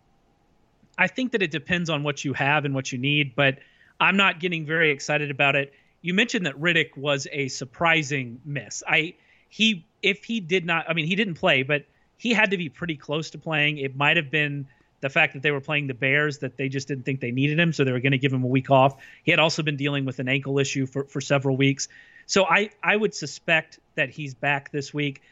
I 0.98 1.06
think 1.06 1.32
that 1.32 1.42
it 1.42 1.50
depends 1.50 1.88
on 1.88 2.02
what 2.02 2.24
you 2.24 2.32
have 2.34 2.64
and 2.64 2.74
what 2.74 2.90
you 2.90 2.98
need, 2.98 3.34
but 3.36 3.58
I'm 4.00 4.16
not 4.16 4.40
getting 4.40 4.66
very 4.66 4.90
excited 4.90 5.30
about 5.30 5.56
it. 5.56 5.72
You 6.02 6.14
mentioned 6.14 6.46
that 6.46 6.58
Riddick 6.60 6.96
was 6.96 7.26
a 7.32 7.48
surprising 7.48 8.40
miss. 8.44 8.82
I 8.86 9.14
he 9.48 9.86
if 10.02 10.24
he 10.24 10.40
did 10.40 10.64
not 10.64 10.86
I 10.88 10.94
mean 10.94 11.06
he 11.06 11.16
didn't 11.16 11.34
play, 11.34 11.62
but 11.62 11.84
he 12.16 12.32
had 12.32 12.50
to 12.50 12.56
be 12.56 12.68
pretty 12.68 12.96
close 12.96 13.30
to 13.30 13.38
playing. 13.38 13.78
It 13.78 13.96
might 13.96 14.16
have 14.16 14.30
been 14.30 14.66
the 15.00 15.08
fact 15.08 15.34
that 15.34 15.42
they 15.42 15.50
were 15.50 15.60
playing 15.60 15.86
the 15.86 15.94
Bears 15.94 16.38
that 16.38 16.56
they 16.56 16.68
just 16.68 16.88
didn't 16.88 17.04
think 17.04 17.20
they 17.20 17.30
needed 17.30 17.58
him, 17.58 17.72
so 17.72 17.84
they 17.84 17.92
were 17.92 18.00
going 18.00 18.12
to 18.12 18.18
give 18.18 18.32
him 18.32 18.42
a 18.42 18.48
week 18.48 18.70
off. 18.70 18.96
He 19.22 19.30
had 19.30 19.38
also 19.38 19.62
been 19.62 19.76
dealing 19.76 20.04
with 20.04 20.18
an 20.18 20.28
ankle 20.28 20.58
issue 20.58 20.86
for, 20.86 21.04
for 21.04 21.20
several 21.20 21.56
weeks. 21.56 21.88
So 22.26 22.44
I, 22.44 22.70
I 22.82 22.96
would 22.96 23.14
suspect 23.14 23.78
that 23.94 24.10
he's 24.10 24.34
back 24.34 24.72
this 24.72 24.92
week. 24.92 25.22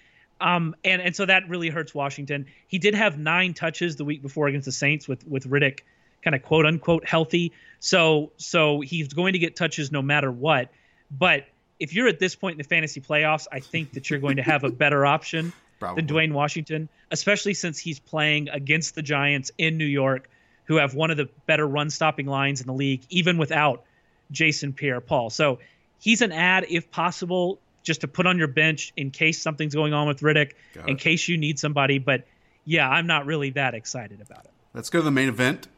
Um, 0.41 0.77
and, 0.85 1.03
and 1.03 1.17
so 1.17 1.27
that 1.27 1.49
really 1.49 1.69
hurts 1.69 1.95
Washington. 1.95 2.47
He 2.69 2.79
did 2.79 2.95
have 2.95 3.19
nine 3.19 3.55
touches 3.55 3.97
the 3.97 4.05
week 4.05 4.23
before 4.23 4.47
against 4.47 4.67
the 4.67 4.73
Saints 4.73 5.09
with, 5.09 5.27
with 5.27 5.51
Riddick 5.51 5.81
kind 6.23 6.35
of 6.35 6.43
quote 6.43 6.67
unquote 6.67 7.07
healthy. 7.07 7.53
So 7.79 8.33
so 8.37 8.81
he's 8.81 9.09
going 9.09 9.33
to 9.33 9.39
get 9.39 9.57
touches 9.57 9.93
no 9.93 10.03
matter 10.03 10.31
what. 10.31 10.71
But 11.11 11.47
if 11.79 11.95
you're 11.95 12.09
at 12.09 12.19
this 12.19 12.35
point 12.35 12.55
in 12.55 12.59
the 12.59 12.65
fantasy 12.65 13.01
playoffs, 13.01 13.47
I 13.51 13.61
think 13.61 13.93
that 13.93 14.11
you're 14.11 14.19
going 14.19 14.37
to 14.37 14.43
have 14.43 14.65
a 14.65 14.71
better 14.85 15.05
option 15.05 15.53
Probably. 15.79 16.03
than 16.03 16.15
Dwayne 16.15 16.33
Washington, 16.33 16.89
especially 17.11 17.55
since 17.55 17.79
he's 17.79 17.99
playing 17.99 18.49
against 18.49 18.95
the 18.95 19.03
Giants 19.03 19.51
in 19.59 19.79
New 19.79 19.87
York, 19.87 20.29
who 20.65 20.77
have 20.77 20.95
one 20.95 21.11
of 21.11 21.17
the 21.17 21.29
better 21.47 21.67
run 21.67 21.91
stopping 21.91 22.27
lines 22.27 22.61
in 22.61 22.67
the 22.67 22.73
league, 22.73 23.03
even 23.11 23.39
without 23.39 23.85
Jason 24.31 24.73
Pierre 24.73 25.01
Paul. 25.01 25.31
So 25.31 25.59
he's 25.99 26.23
an 26.23 26.33
ad, 26.33 26.67
if 26.69 26.91
possible, 26.91 27.61
just 27.83 28.01
to 28.01 28.09
put 28.09 28.27
on 28.27 28.37
your 28.37 28.49
bench 28.49 28.93
in 28.97 29.11
case 29.11 29.41
something's 29.41 29.75
going 29.75 29.93
on 29.93 30.09
with 30.09 30.21
Riddick, 30.21 30.53
in 30.87 30.97
case 30.97 31.29
you 31.29 31.39
need 31.39 31.59
somebody. 31.59 31.99
But 31.99 32.27
yeah, 32.65 32.89
I'm 32.89 33.07
not 33.07 33.27
really 33.27 33.51
that 33.51 33.75
excited 33.75 34.21
about 34.21 34.45
it. 34.45 34.51
Let's 34.75 34.91
go 34.91 34.99
to 34.99 35.05
the 35.05 35.11
main 35.11 35.29
event. 35.29 35.69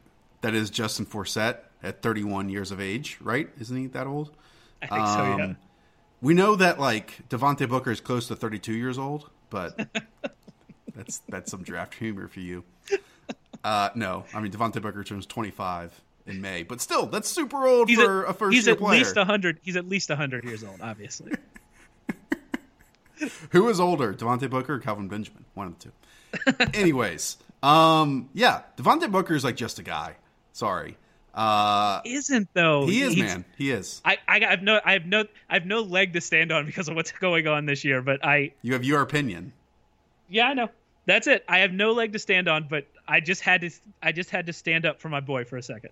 That 0.41 0.55
is 0.55 0.69
Justin 0.69 1.05
Forsett 1.05 1.57
at 1.83 2.01
31 2.01 2.49
years 2.49 2.71
of 2.71 2.81
age, 2.81 3.17
right? 3.21 3.49
Isn't 3.59 3.77
he 3.77 3.87
that 3.87 4.07
old? 4.07 4.31
I 4.81 4.87
think 4.87 5.01
um, 5.01 5.07
so, 5.07 5.37
yeah. 5.37 5.53
We 6.21 6.33
know 6.33 6.55
that 6.55 6.79
like 6.79 7.27
Devontae 7.29 7.69
Booker 7.69 7.91
is 7.91 8.01
close 8.01 8.27
to 8.27 8.35
32 8.35 8.73
years 8.73 8.97
old, 8.97 9.29
but 9.49 9.87
that's 10.95 11.21
that's 11.29 11.51
some 11.51 11.63
draft 11.63 11.93
humor 11.95 12.27
for 12.27 12.39
you. 12.41 12.63
Uh, 13.63 13.89
no, 13.95 14.25
I 14.33 14.39
mean 14.41 14.51
Devontae 14.51 14.81
Booker 14.81 15.03
turns 15.03 15.25
25 15.25 16.01
in 16.25 16.41
May, 16.41 16.63
but 16.63 16.81
still, 16.81 17.05
that's 17.07 17.27
super 17.29 17.65
old 17.67 17.89
He's 17.89 17.99
for 18.01 18.25
at, 18.25 18.31
a 18.31 18.33
first 18.33 18.53
he's 18.55 18.65
year 18.67 18.73
at 18.75 18.79
player. 18.79 18.99
least 18.99 19.17
hundred. 19.17 19.59
He's 19.63 19.75
at 19.75 19.87
least 19.87 20.09
hundred 20.11 20.43
years 20.45 20.63
old, 20.63 20.79
obviously. 20.81 21.31
Who 23.51 23.67
is 23.67 23.79
older, 23.79 24.13
Devontae 24.13 24.49
Booker 24.49 24.75
or 24.75 24.79
Kelvin 24.79 25.07
Benjamin? 25.09 25.43
One 25.53 25.67
of 25.67 25.75
the 25.79 25.91
two. 26.71 26.79
Anyways, 26.79 27.37
um, 27.63 28.29
yeah, 28.33 28.61
Devontae 28.77 29.11
Booker 29.11 29.35
is 29.35 29.43
like 29.43 29.55
just 29.57 29.79
a 29.79 29.83
guy. 29.83 30.15
Sorry, 30.53 30.97
uh, 31.33 32.01
Isn't 32.05 32.47
though? 32.53 32.85
he 32.87 33.01
is 33.01 33.13
He's- 33.13 33.27
man. 33.27 33.45
He 33.57 33.71
is. 33.71 34.01
I, 34.05 34.17
I 34.27 34.39
have 34.39 34.61
no 34.63 34.79
I 34.83 34.93
have 34.93 35.05
no 35.05 35.25
I 35.49 35.53
have 35.55 35.65
no 35.65 35.81
leg 35.81 36.13
to 36.13 36.21
stand 36.21 36.51
on 36.51 36.65
because 36.65 36.87
of 36.89 36.95
what's 36.95 37.11
going 37.11 37.47
on 37.47 37.65
this 37.65 37.83
year. 37.83 38.01
But 38.01 38.23
I 38.25 38.51
You 38.61 38.73
have 38.73 38.83
your 38.83 39.01
opinion. 39.01 39.53
yeah 40.29 40.47
I 40.47 40.53
know 40.53 40.69
that's 41.05 41.27
it. 41.27 41.43
I 41.47 41.59
have 41.59 41.71
no 41.71 41.91
leg 41.93 42.13
to 42.13 42.19
stand 42.19 42.47
on, 42.47 42.67
but 42.69 42.85
I 43.07 43.19
just 43.19 43.41
had 43.41 43.61
to 43.61 43.69
I 44.03 44.11
just 44.11 44.29
had 44.29 44.45
to 44.47 44.53
stand 44.53 44.85
up 44.85 44.99
for 44.99 45.09
my 45.09 45.19
boy 45.19 45.43
for 45.45 45.57
a 45.57 45.63
second. 45.63 45.91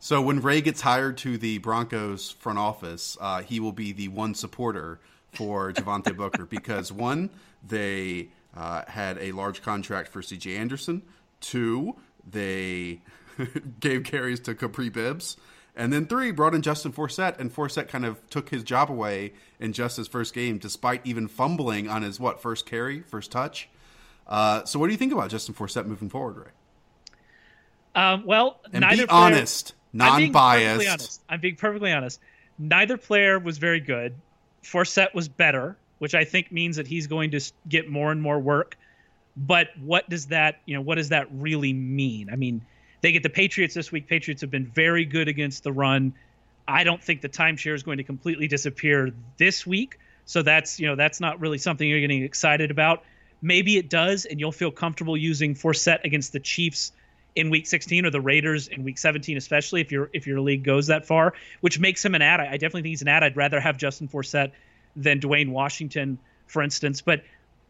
So 0.00 0.22
when 0.22 0.40
Ray 0.40 0.60
gets 0.60 0.80
hired 0.80 1.16
to 1.18 1.36
the 1.38 1.58
Broncos 1.58 2.30
front 2.30 2.58
office, 2.58 3.16
uh, 3.20 3.42
he 3.42 3.58
will 3.60 3.72
be 3.72 3.92
the 3.92 4.08
one 4.08 4.34
supporter 4.34 5.00
for 5.32 5.72
Javante 5.74 6.16
Booker 6.16 6.44
because 6.46 6.92
one, 6.92 7.30
they 7.66 8.28
uh, 8.56 8.82
had 8.86 9.18
a 9.18 9.32
large 9.32 9.60
contract 9.60 10.08
for 10.08 10.22
C.J. 10.22 10.56
Anderson. 10.56 11.02
Two, 11.40 11.96
they 12.30 13.00
gave 13.80 14.04
carries 14.04 14.40
to 14.40 14.54
Kapri 14.54 14.92
Bibbs. 14.92 15.36
And 15.76 15.92
then 15.92 16.06
three, 16.06 16.32
brought 16.32 16.54
in 16.54 16.62
Justin 16.62 16.92
Forsett, 16.92 17.38
and 17.38 17.54
Forsett 17.54 17.88
kind 17.88 18.04
of 18.04 18.28
took 18.30 18.48
his 18.48 18.64
job 18.64 18.90
away 18.90 19.32
in 19.60 19.72
just 19.72 19.96
his 19.96 20.08
first 20.08 20.34
game, 20.34 20.58
despite 20.58 21.06
even 21.06 21.28
fumbling 21.28 21.88
on 21.88 22.02
his 22.02 22.18
what 22.18 22.42
first 22.42 22.66
carry, 22.66 23.00
first 23.02 23.30
touch. 23.30 23.68
Uh, 24.26 24.64
so, 24.64 24.78
what 24.80 24.86
do 24.86 24.92
you 24.92 24.98
think 24.98 25.12
about 25.12 25.30
Justin 25.30 25.54
Forsett 25.54 25.86
moving 25.86 26.08
forward, 26.08 26.36
Ray? 26.36 26.50
Um, 27.94 28.24
well, 28.26 28.60
And 28.72 28.82
neither 28.82 29.02
be 29.04 29.06
player, 29.06 29.20
honest, 29.20 29.74
I'm 29.92 29.98
non-biased. 29.98 30.88
honest. 30.88 31.22
I'm 31.28 31.40
being 31.40 31.56
perfectly 31.56 31.92
honest. 31.92 32.20
Neither 32.58 32.96
player 32.96 33.38
was 33.38 33.58
very 33.58 33.80
good. 33.80 34.14
Forsett 34.64 35.14
was 35.14 35.28
better, 35.28 35.76
which 35.98 36.14
I 36.14 36.24
think 36.24 36.50
means 36.52 36.76
that 36.76 36.86
he's 36.86 37.06
going 37.06 37.30
to 37.30 37.40
get 37.68 37.88
more 37.88 38.10
and 38.12 38.20
more 38.20 38.38
work. 38.38 38.76
But 39.36 39.68
what 39.80 40.08
does 40.10 40.26
that, 40.26 40.60
you 40.66 40.74
know, 40.74 40.80
what 40.80 40.96
does 40.96 41.10
that 41.10 41.28
really 41.32 41.72
mean? 41.72 42.28
I 42.30 42.36
mean, 42.36 42.62
they 43.00 43.12
get 43.12 43.22
the 43.22 43.30
Patriots 43.30 43.74
this 43.74 43.92
week. 43.92 44.08
Patriots 44.08 44.40
have 44.40 44.50
been 44.50 44.66
very 44.66 45.04
good 45.04 45.28
against 45.28 45.64
the 45.64 45.72
run. 45.72 46.14
I 46.66 46.84
don't 46.84 47.02
think 47.02 47.20
the 47.20 47.28
timeshare 47.28 47.74
is 47.74 47.82
going 47.82 47.98
to 47.98 48.04
completely 48.04 48.48
disappear 48.48 49.12
this 49.36 49.66
week. 49.66 49.98
So 50.26 50.42
that's, 50.42 50.78
you 50.78 50.86
know, 50.86 50.96
that's 50.96 51.20
not 51.20 51.40
really 51.40 51.58
something 51.58 51.88
you're 51.88 52.00
getting 52.00 52.22
excited 52.22 52.70
about. 52.70 53.04
Maybe 53.40 53.78
it 53.78 53.88
does, 53.88 54.24
and 54.24 54.38
you'll 54.38 54.52
feel 54.52 54.70
comfortable 54.70 55.16
using 55.16 55.54
Forsett 55.54 56.04
against 56.04 56.32
the 56.32 56.40
Chiefs 56.40 56.92
in 57.36 57.50
week 57.50 57.66
16 57.66 58.04
or 58.04 58.10
the 58.10 58.20
Raiders 58.20 58.68
in 58.68 58.82
week 58.82 58.98
17, 58.98 59.36
especially 59.36 59.80
if 59.80 59.92
your 59.92 60.10
if 60.12 60.26
your 60.26 60.40
league 60.40 60.64
goes 60.64 60.88
that 60.88 61.06
far, 61.06 61.34
which 61.60 61.78
makes 61.78 62.04
him 62.04 62.14
an 62.14 62.22
ad. 62.22 62.40
I 62.40 62.52
definitely 62.52 62.82
think 62.82 62.92
he's 62.92 63.02
an 63.02 63.08
ad. 63.08 63.22
I'd 63.22 63.36
rather 63.36 63.60
have 63.60 63.78
Justin 63.78 64.08
Forsett 64.08 64.50
than 64.96 65.20
Dwayne 65.20 65.50
Washington, 65.50 66.18
for 66.46 66.62
instance. 66.62 67.00
But 67.00 67.22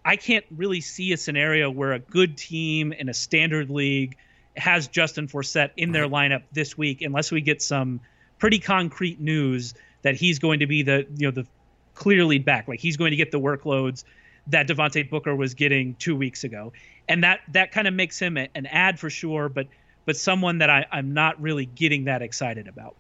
I 0.05 0.17
can't 0.17 0.47
really 0.57 0.81
see 0.81 1.13
a 1.13 1.17
scenario 1.19 1.71
where 1.71 1.93
a 1.93 1.99
good 1.99 2.37
team 2.39 2.93
in 2.93 3.09
a 3.09 3.15
standard 3.15 3.69
league 3.69 4.17
has 4.59 4.89
Justin 4.89 5.29
Forsett 5.29 5.71
in 5.77 5.93
their 5.93 6.09
lineup 6.09 6.43
this 6.53 6.77
week, 6.77 7.03
unless 7.03 7.31
we 7.31 7.41
get 7.41 7.63
some 7.63 8.01
pretty 8.39 8.59
concrete 8.59 9.21
news 9.21 9.75
that 10.03 10.15
he's 10.15 10.39
going 10.39 10.61
to 10.61 10.67
be 10.67 10.83
the 10.83 11.07
you 11.17 11.27
know 11.27 11.31
the 11.31 11.47
clear 11.95 12.25
lead 12.25 12.45
back, 12.45 12.69
like 12.69 12.81
he's 12.81 12.97
going 12.97 13.11
to 13.11 13.17
get 13.17 13.31
the 13.31 13.41
workloads 13.41 14.05
that 14.49 14.67
Devontae 14.67 15.09
Booker 15.09 15.35
was 15.35 15.55
getting 15.55 15.95
two 15.97 16.17
weeks 16.17 16.45
ago, 16.45 16.73
and 17.09 17.25
that 17.25 17.41
that 17.53 17.73
kind 17.73 17.89
of 17.89 17.95
makes 17.95 18.19
him 18.19 18.37
a, 18.37 18.49
an 18.55 18.67
ad 18.67 18.99
for 18.99 19.11
sure, 19.11 19.49
but 19.49 19.67
but 20.05 20.17
someone 20.17 20.59
that 20.59 20.71
I, 20.71 20.87
I'm 20.91 21.13
not 21.13 21.41
really 21.41 21.67
getting 21.67 22.05
that 22.05 22.23
excited 22.23 22.67
about. 22.67 22.97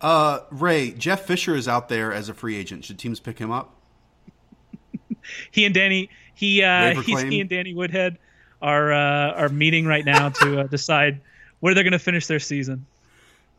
Uh, 0.00 0.40
Ray, 0.50 0.92
Jeff 0.92 1.22
Fisher 1.22 1.56
is 1.56 1.66
out 1.66 1.88
there 1.88 2.12
as 2.12 2.28
a 2.28 2.34
free 2.34 2.56
agent. 2.56 2.84
Should 2.84 2.98
teams 2.98 3.20
pick 3.20 3.38
him 3.38 3.50
up? 3.50 3.74
He 5.50 5.64
and 5.64 5.74
Danny, 5.74 6.10
he 6.34 6.62
uh, 6.62 7.00
he's 7.00 7.22
he 7.22 7.40
and 7.40 7.48
Danny 7.48 7.72
Woodhead 7.72 8.18
are 8.64 8.92
uh, 8.92 9.32
are 9.32 9.50
meeting 9.50 9.86
right 9.86 10.04
now 10.04 10.30
to 10.30 10.60
uh, 10.60 10.62
decide 10.64 11.20
where 11.60 11.74
they're 11.74 11.84
going 11.84 11.92
to 11.92 11.98
finish 11.98 12.26
their 12.26 12.40
season. 12.40 12.86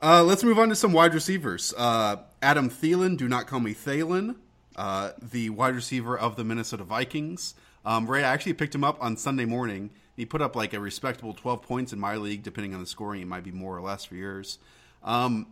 Uh, 0.01 0.23
let's 0.23 0.43
move 0.43 0.59
on 0.59 0.67
to 0.69 0.75
some 0.75 0.91
wide 0.91 1.13
receivers. 1.13 1.73
Uh, 1.77 2.17
Adam 2.41 2.69
Thielen, 2.69 3.15
do 3.15 3.27
not 3.27 3.47
call 3.47 3.59
me 3.59 3.73
Thalen, 3.73 4.35
uh, 4.75 5.11
the 5.21 5.49
wide 5.51 5.75
receiver 5.75 6.17
of 6.17 6.35
the 6.35 6.43
Minnesota 6.43 6.83
Vikings. 6.83 7.53
Um, 7.85 8.07
Ray, 8.07 8.23
I 8.23 8.33
actually 8.33 8.53
picked 8.53 8.73
him 8.73 8.83
up 8.83 8.97
on 9.01 9.15
Sunday 9.15 9.45
morning. 9.45 9.91
He 10.15 10.25
put 10.25 10.41
up 10.41 10.55
like 10.55 10.73
a 10.73 10.79
respectable 10.79 11.33
12 11.33 11.61
points 11.61 11.93
in 11.93 11.99
my 11.99 12.15
league, 12.15 12.41
depending 12.41 12.73
on 12.73 12.79
the 12.79 12.85
scoring. 12.87 13.21
It 13.21 13.27
might 13.27 13.43
be 13.43 13.51
more 13.51 13.77
or 13.77 13.81
less 13.81 14.05
for 14.05 14.15
yours. 14.15 14.57
Um, 15.03 15.47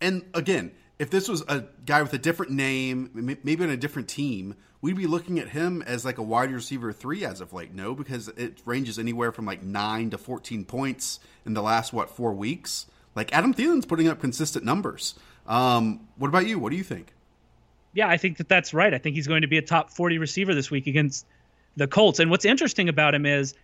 and 0.00 0.24
again, 0.34 0.70
if 0.98 1.10
this 1.10 1.28
was 1.28 1.42
a 1.48 1.64
guy 1.84 2.02
with 2.02 2.12
a 2.12 2.18
different 2.18 2.52
name, 2.52 3.10
maybe 3.42 3.64
on 3.64 3.70
a 3.70 3.76
different 3.76 4.08
team, 4.08 4.54
we'd 4.80 4.96
be 4.96 5.06
looking 5.06 5.38
at 5.38 5.48
him 5.48 5.82
as 5.82 6.04
like 6.04 6.18
a 6.18 6.22
wide 6.22 6.50
receiver 6.50 6.92
three 6.92 7.24
as 7.24 7.40
of 7.40 7.52
late. 7.52 7.74
No, 7.74 7.94
because 7.94 8.28
it 8.28 8.60
ranges 8.64 8.98
anywhere 8.98 9.32
from 9.32 9.44
like 9.44 9.62
nine 9.62 10.10
to 10.10 10.18
14 10.18 10.64
points 10.64 11.20
in 11.44 11.54
the 11.54 11.62
last, 11.62 11.92
what, 11.92 12.10
four 12.10 12.32
weeks? 12.32 12.86
Like 13.14 13.32
Adam 13.32 13.52
Thielen's 13.54 13.86
putting 13.86 14.08
up 14.08 14.20
consistent 14.20 14.64
numbers. 14.64 15.14
Um, 15.46 16.06
what 16.16 16.28
about 16.28 16.46
you? 16.46 16.58
What 16.58 16.70
do 16.70 16.76
you 16.76 16.84
think? 16.84 17.12
Yeah, 17.94 18.06
I 18.08 18.16
think 18.18 18.36
that 18.36 18.48
that's 18.48 18.72
right. 18.74 18.92
I 18.94 18.98
think 18.98 19.16
he's 19.16 19.26
going 19.26 19.42
to 19.42 19.48
be 19.48 19.58
a 19.58 19.62
top 19.62 19.90
40 19.90 20.18
receiver 20.18 20.54
this 20.54 20.70
week 20.70 20.86
against 20.86 21.26
the 21.76 21.88
Colts. 21.88 22.20
And 22.20 22.30
what's 22.30 22.44
interesting 22.44 22.88
about 22.88 23.14
him 23.14 23.24
is 23.26 23.54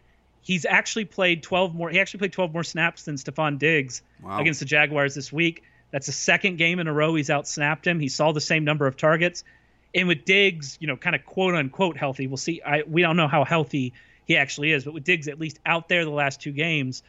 he's 0.41 0.65
actually 0.65 1.05
played 1.05 1.43
12 1.43 1.75
more. 1.75 1.91
He 1.91 2.01
actually 2.01 2.19
played 2.19 2.33
12 2.33 2.53
more 2.53 2.65
snaps 2.65 3.05
than 3.05 3.17
Stefon 3.17 3.59
Diggs 3.59 4.03
Wow. 4.23 4.41
against 4.41 4.61
the 4.61 4.67
Jaguars 4.67 5.15
this 5.15 5.33
week. 5.33 5.63
That's 5.91 6.07
the 6.07 6.13
second 6.13 6.57
game 6.57 6.81
in 6.81 6.89
a 6.89 6.93
row 6.93 7.15
he's 7.15 7.29
outsnapped 7.29 7.87
him. 7.87 8.01
He 8.01 8.09
saw 8.09 8.33
the 8.33 8.41
same 8.41 8.65
number 8.65 8.87
of 8.87 8.97
targets. 8.97 9.45
And 9.95 10.09
with 10.09 10.25
Diggs, 10.25 10.77
you 10.81 10.87
know, 10.87 10.97
kind 10.97 11.15
of 11.15 11.25
quote 11.25 11.55
unquote 11.55 11.97
healthy, 11.97 12.27
we'll 12.27 12.37
see. 12.37 12.61
I 12.63 12.83
we 12.87 13.03
don't 13.03 13.17
know 13.17 13.29
how 13.29 13.45
healthy 13.45 13.93
he 14.27 14.37
actually 14.37 14.73
is, 14.73 14.85
but 14.85 14.95
with 14.95 15.05
Diggs 15.05 15.29
at 15.29 15.39
least 15.39 15.61
out 15.65 15.89
there 15.89 16.05
the 16.05 16.11
last 16.11 16.41
two 16.41 16.53
games, 16.53 17.03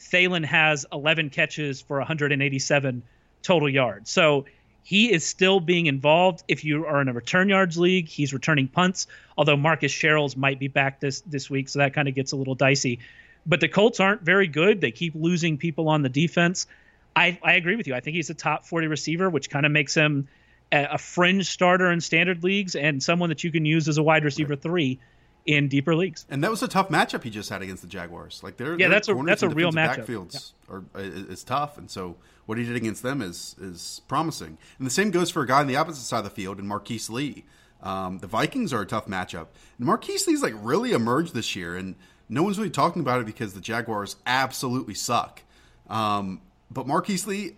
Thalen 0.00 0.44
has 0.44 0.86
11 0.92 1.30
catches 1.30 1.80
for 1.80 1.98
187 1.98 3.02
total 3.42 3.68
yards. 3.68 4.10
So 4.10 4.46
he 4.82 5.12
is 5.12 5.24
still 5.24 5.60
being 5.60 5.86
involved. 5.86 6.42
If 6.48 6.64
you 6.64 6.86
are 6.86 7.00
in 7.00 7.08
a 7.08 7.12
return 7.12 7.48
yards 7.48 7.78
league, 7.78 8.08
he's 8.08 8.32
returning 8.32 8.68
punts. 8.68 9.06
Although 9.38 9.56
Marcus 9.56 9.92
Sherels 9.92 10.36
might 10.36 10.58
be 10.58 10.68
back 10.68 11.00
this 11.00 11.20
this 11.22 11.48
week, 11.48 11.68
so 11.68 11.78
that 11.78 11.94
kind 11.94 12.08
of 12.08 12.14
gets 12.14 12.32
a 12.32 12.36
little 12.36 12.54
dicey. 12.54 12.98
But 13.46 13.60
the 13.60 13.68
Colts 13.68 14.00
aren't 14.00 14.22
very 14.22 14.46
good. 14.46 14.80
They 14.80 14.90
keep 14.92 15.14
losing 15.14 15.58
people 15.58 15.88
on 15.88 16.02
the 16.02 16.08
defense. 16.08 16.66
I, 17.14 17.38
I 17.42 17.54
agree 17.54 17.76
with 17.76 17.86
you. 17.86 17.94
I 17.94 18.00
think 18.00 18.16
he's 18.16 18.30
a 18.30 18.34
top 18.34 18.64
40 18.64 18.86
receiver, 18.86 19.28
which 19.28 19.50
kind 19.50 19.66
of 19.66 19.72
makes 19.72 19.94
him 19.94 20.28
a, 20.72 20.98
fringe 20.98 21.46
starter 21.46 21.90
in 21.90 22.00
standard 22.00 22.42
leagues 22.42 22.74
and 22.74 23.02
someone 23.02 23.28
that 23.28 23.44
you 23.44 23.52
can 23.52 23.64
use 23.64 23.88
as 23.88 23.98
a 23.98 24.02
wide 24.02 24.24
receiver 24.24 24.56
three 24.56 24.98
in 25.44 25.68
deeper 25.68 25.94
leagues. 25.94 26.24
And 26.30 26.42
that 26.44 26.50
was 26.50 26.62
a 26.62 26.68
tough 26.68 26.88
matchup 26.88 27.24
he 27.24 27.30
just 27.30 27.50
had 27.50 27.62
against 27.62 27.82
the 27.82 27.88
Jaguars. 27.88 28.40
Like 28.42 28.56
they're 28.56 28.72
Yeah, 28.72 28.88
their 28.88 28.90
that's 28.90 29.08
a- 29.08 29.22
that's 29.24 29.42
a 29.42 29.48
real 29.48 29.72
matchup. 29.72 30.06
Backfields 30.06 30.52
are 30.68 30.82
is, 30.96 31.24
is 31.26 31.44
tough, 31.44 31.78
and 31.78 31.90
so 31.90 32.16
what 32.46 32.58
he 32.58 32.64
did 32.64 32.76
against 32.76 33.02
them 33.02 33.20
is 33.22 33.56
is 33.60 34.02
promising. 34.08 34.56
And 34.78 34.86
the 34.86 34.90
same 34.90 35.10
goes 35.10 35.30
for 35.30 35.42
a 35.42 35.46
guy 35.46 35.60
on 35.60 35.66
the 35.66 35.76
opposite 35.76 36.02
side 36.04 36.18
of 36.18 36.24
the 36.24 36.30
field, 36.30 36.58
and 36.58 36.68
Marqise 36.68 37.10
Lee. 37.10 37.44
Um, 37.82 38.18
the 38.18 38.28
Vikings 38.28 38.72
are 38.72 38.82
a 38.82 38.86
tough 38.86 39.06
matchup, 39.06 39.48
and 39.78 39.88
Marqise 39.88 40.28
Lee's 40.28 40.42
like 40.42 40.54
really 40.56 40.92
emerged 40.92 41.34
this 41.34 41.56
year, 41.56 41.76
and 41.76 41.96
no 42.28 42.44
one's 42.44 42.56
really 42.56 42.70
talking 42.70 43.02
about 43.02 43.20
it 43.20 43.26
because 43.26 43.54
the 43.54 43.60
Jaguars 43.60 44.14
absolutely 44.24 44.94
suck. 44.94 45.42
Um, 45.90 46.40
but 46.70 46.86
Marqise 46.86 47.26
Lee, 47.26 47.56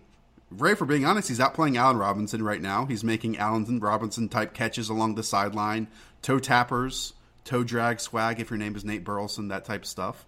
Ray, 0.57 0.75
for 0.75 0.85
being 0.85 1.05
honest, 1.05 1.27
he's 1.27 1.39
outplaying 1.39 1.77
Allen 1.77 1.97
Robinson 1.97 2.43
right 2.43 2.61
now. 2.61 2.85
He's 2.85 3.03
making 3.03 3.37
Allen 3.37 3.79
Robinson 3.79 4.29
type 4.29 4.53
catches 4.53 4.89
along 4.89 5.15
the 5.15 5.23
sideline, 5.23 5.87
toe 6.21 6.39
tappers, 6.39 7.13
toe 7.43 7.63
drag 7.63 7.99
swag 7.99 8.39
if 8.39 8.49
your 8.49 8.57
name 8.57 8.75
is 8.75 8.85
Nate 8.85 9.03
Burleson, 9.03 9.49
that 9.49 9.65
type 9.65 9.83
of 9.83 9.87
stuff. 9.87 10.25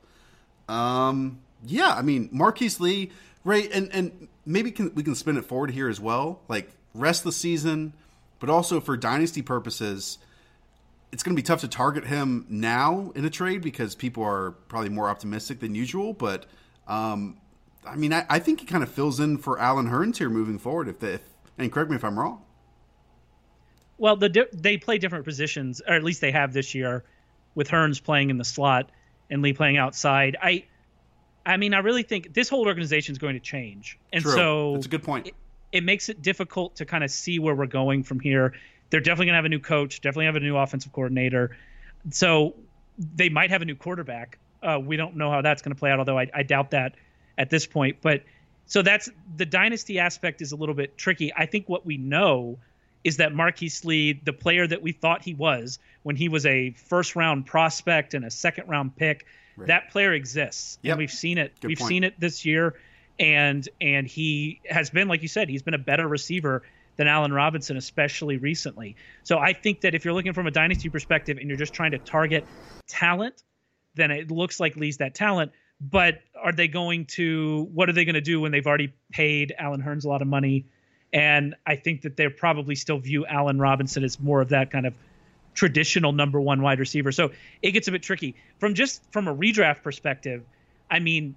Um, 0.68 1.40
yeah, 1.66 1.94
I 1.94 2.02
mean 2.02 2.30
Marqise 2.30 2.80
Lee, 2.80 3.12
Ray, 3.44 3.70
and 3.70 3.90
and 3.94 4.28
maybe 4.46 4.72
can, 4.72 4.94
we 4.96 5.04
can 5.04 5.16
spin 5.16 5.38
it 5.38 5.46
forward 5.46 5.72
here 5.72 5.90
as 5.90 6.00
well. 6.00 6.42
Like 6.48 6.72
rest 6.94 7.24
the 7.24 7.32
season, 7.32 7.94
but 8.40 8.50
also 8.50 8.80
for 8.80 8.98
dynasty 8.98 9.42
purposes, 9.42 10.18
it's 11.12 11.24
going 11.24 11.36
to 11.36 11.42
be 11.42 11.46
tough 11.46 11.62
to 11.62 11.68
target 11.68 12.06
him 12.06 12.46
now 12.50 13.12
in 13.16 13.26
a 13.26 13.30
trade 13.30 13.62
because 13.62 13.96
people 13.96 14.24
are 14.24 14.52
probably 14.68 14.90
more 14.90 15.10
optimistic 15.10 15.60
than 15.60 15.74
usual. 15.74 16.14
But 16.14 16.46
um, 16.88 17.38
I 17.90 17.96
mean, 17.96 18.14
I, 18.14 18.26
I 18.30 18.40
think 18.40 18.60
he 18.60 18.66
kind 18.66 18.84
of 18.84 18.90
fills 18.90 19.20
in 19.20 19.38
for 19.38 19.60
Allen 19.60 19.90
Hurns 19.90 20.18
here 20.18 20.30
moving 20.30 20.60
forward. 20.60 20.88
If, 20.88 21.00
the, 21.00 21.14
if 21.14 21.22
and 21.58 21.72
correct 21.72 21.90
me 21.90 21.96
if 21.96 22.04
I'm 22.04 22.18
wrong. 22.18 22.44
Well, 23.98 24.16
the 24.16 24.30
di- 24.30 24.48
they 24.54 24.78
play 24.78 24.98
different 24.98 25.26
positions, 25.26 25.82
or 25.88 25.96
at 25.96 26.04
least 26.04 26.22
they 26.22 26.32
have 26.32 26.54
this 26.54 26.76
year, 26.76 27.04
with 27.56 27.70
Hurns 27.70 28.02
playing 28.02 28.30
in 28.30 28.38
the 28.38 28.46
slot 28.46 28.92
and 29.30 29.42
Lee 29.42 29.54
playing 29.54 29.78
outside. 29.78 30.38
I, 30.42 30.66
I 31.46 31.58
mean, 31.58 31.74
I 31.74 31.80
really 31.80 32.04
think 32.04 32.34
this 32.34 32.50
whole 32.50 32.68
organization 32.68 33.14
is 33.14 33.18
going 33.18 33.34
to 33.34 33.40
change, 33.40 33.98
and 34.14 34.24
True, 34.24 34.34
so 34.34 34.76
it's 34.76 34.86
a 34.86 34.90
good 34.90 35.04
point. 35.04 35.28
It, 35.28 35.36
it 35.72 35.84
makes 35.84 36.10
it 36.10 36.22
difficult 36.22 36.76
to 36.76 36.86
kind 36.86 37.04
of 37.04 37.12
see 37.12 37.40
where 37.40 37.56
we're 37.56 37.66
going 37.66 38.04
from 38.04 38.20
here. 38.20 38.54
They're 38.90 39.02
definitely 39.02 39.26
going 39.26 39.34
to 39.34 39.38
have 39.38 39.46
a 39.46 39.50
new 39.50 39.60
coach, 39.60 40.00
definitely 40.02 40.26
have 40.26 40.36
a 40.36 40.40
new 40.40 40.56
offensive 40.56 40.94
coordinator. 40.94 41.58
So 42.12 42.56
they 42.98 43.30
might 43.30 43.50
have 43.50 43.62
a 43.62 43.66
new 43.66 43.76
quarterback. 43.76 44.38
Uh, 44.62 44.80
we 44.82 44.96
don't 44.96 45.16
know 45.18 45.30
how 45.30 45.42
that's 45.42 45.62
going 45.62 45.76
to 45.76 45.80
play 45.80 45.92
out, 45.92 46.00
although 46.00 46.18
I, 46.18 46.28
I 46.34 46.44
doubt 46.44 46.72
that 46.72 46.96
at 47.38 47.50
this 47.50 47.66
point. 47.66 47.98
But 48.02 48.24
so 48.66 48.82
that's 48.82 49.10
the 49.36 49.46
dynasty 49.46 50.00
aspect 50.00 50.42
is 50.42 50.52
a 50.52 50.56
little 50.56 50.76
bit 50.76 50.98
tricky. 50.98 51.34
I 51.34 51.46
think 51.46 51.70
what 51.70 51.86
we 51.86 51.98
know 51.98 52.58
is 53.04 53.18
that 53.18 53.32
Marqise 53.32 53.86
Lee, 53.86 54.20
the 54.24 54.34
player 54.34 54.68
that 54.68 54.82
we 54.82 54.92
thought 54.92 55.24
he 55.24 55.34
was 55.34 55.80
when 56.04 56.16
he 56.16 56.28
was 56.28 56.46
a 56.46 56.72
first 56.72 57.16
round 57.16 57.46
prospect 57.46 58.14
and 58.14 58.26
a 58.26 58.32
second 58.32 58.68
round 58.68 58.96
pick, 58.96 59.26
right. 59.56 59.68
that 59.68 59.92
player 59.92 60.14
exists. 60.14 60.78
Yep. 60.82 60.92
And 60.92 61.00
we've 61.00 61.12
seen 61.12 61.38
it. 61.38 61.54
Good 61.62 61.68
we've 61.70 61.78
point. 61.78 61.90
seen 61.90 62.04
it 62.04 62.20
this 62.20 62.46
year. 62.46 62.76
And 63.20 63.68
and 63.80 64.06
he 64.06 64.60
has 64.70 64.90
been, 64.90 65.08
like 65.08 65.22
you 65.22 65.28
said, 65.28 65.50
he's 65.50 65.64
been 65.64 65.74
a 65.74 65.80
better 65.80 66.08
receiver 66.08 66.64
than 66.98 67.08
Allen 67.08 67.32
Robinson, 67.32 67.78
especially 67.78 68.38
recently. 68.38 68.96
So 69.24 69.40
I 69.40 69.54
think 69.54 69.82
that 69.82 69.96
if 69.96 70.04
you're 70.04 70.14
looking 70.14 70.34
from 70.34 70.48
a 70.48 70.52
dynasty 70.52 70.90
perspective 70.90 71.38
and 71.38 71.48
you're 71.48 71.58
just 71.58 71.74
trying 71.74 71.92
to 71.92 72.00
target 72.00 72.46
talent, 72.88 73.44
then 73.96 74.12
it 74.12 74.30
looks 74.30 74.60
like 74.60 74.76
Lee's 74.76 74.98
that 74.98 75.14
talent. 75.16 75.52
But 75.80 76.22
are 76.36 76.52
they 76.52 76.68
going 76.68 77.06
to? 77.06 77.68
What 77.74 77.90
are 77.90 77.94
they 77.94 78.06
going 78.06 78.16
to 78.16 78.22
do 78.22 78.42
when 78.42 78.52
they've 78.52 78.66
already 78.66 78.94
paid 79.12 79.54
Allen 79.58 79.82
Hurns 79.82 80.06
a 80.06 80.10
lot 80.10 80.22
of 80.22 80.28
money? 80.28 80.66
And 81.14 81.56
I 81.66 81.76
think 81.76 82.02
that 82.02 82.18
they'll 82.18 82.30
probably 82.30 82.76
still 82.76 82.98
view 82.98 83.26
Allen 83.26 83.60
Robinson 83.60 84.04
as 84.04 84.20
more 84.20 84.42
of 84.42 84.50
that 84.50 84.72
kind 84.72 84.86
of 84.86 84.94
traditional 85.54 86.12
number 86.12 86.40
one 86.40 86.62
wide 86.62 86.80
receiver. 86.80 87.12
So 87.12 87.32
it 87.62 87.72
gets 87.72 87.88
a 87.88 87.92
bit 87.92 88.04
tricky. 88.04 88.36
From 88.60 88.74
just 88.74 89.02
from 89.12 89.28
a 89.28 89.36
redraft 89.36 89.84
perspective, 89.84 90.44
I 90.90 91.00
mean, 91.00 91.36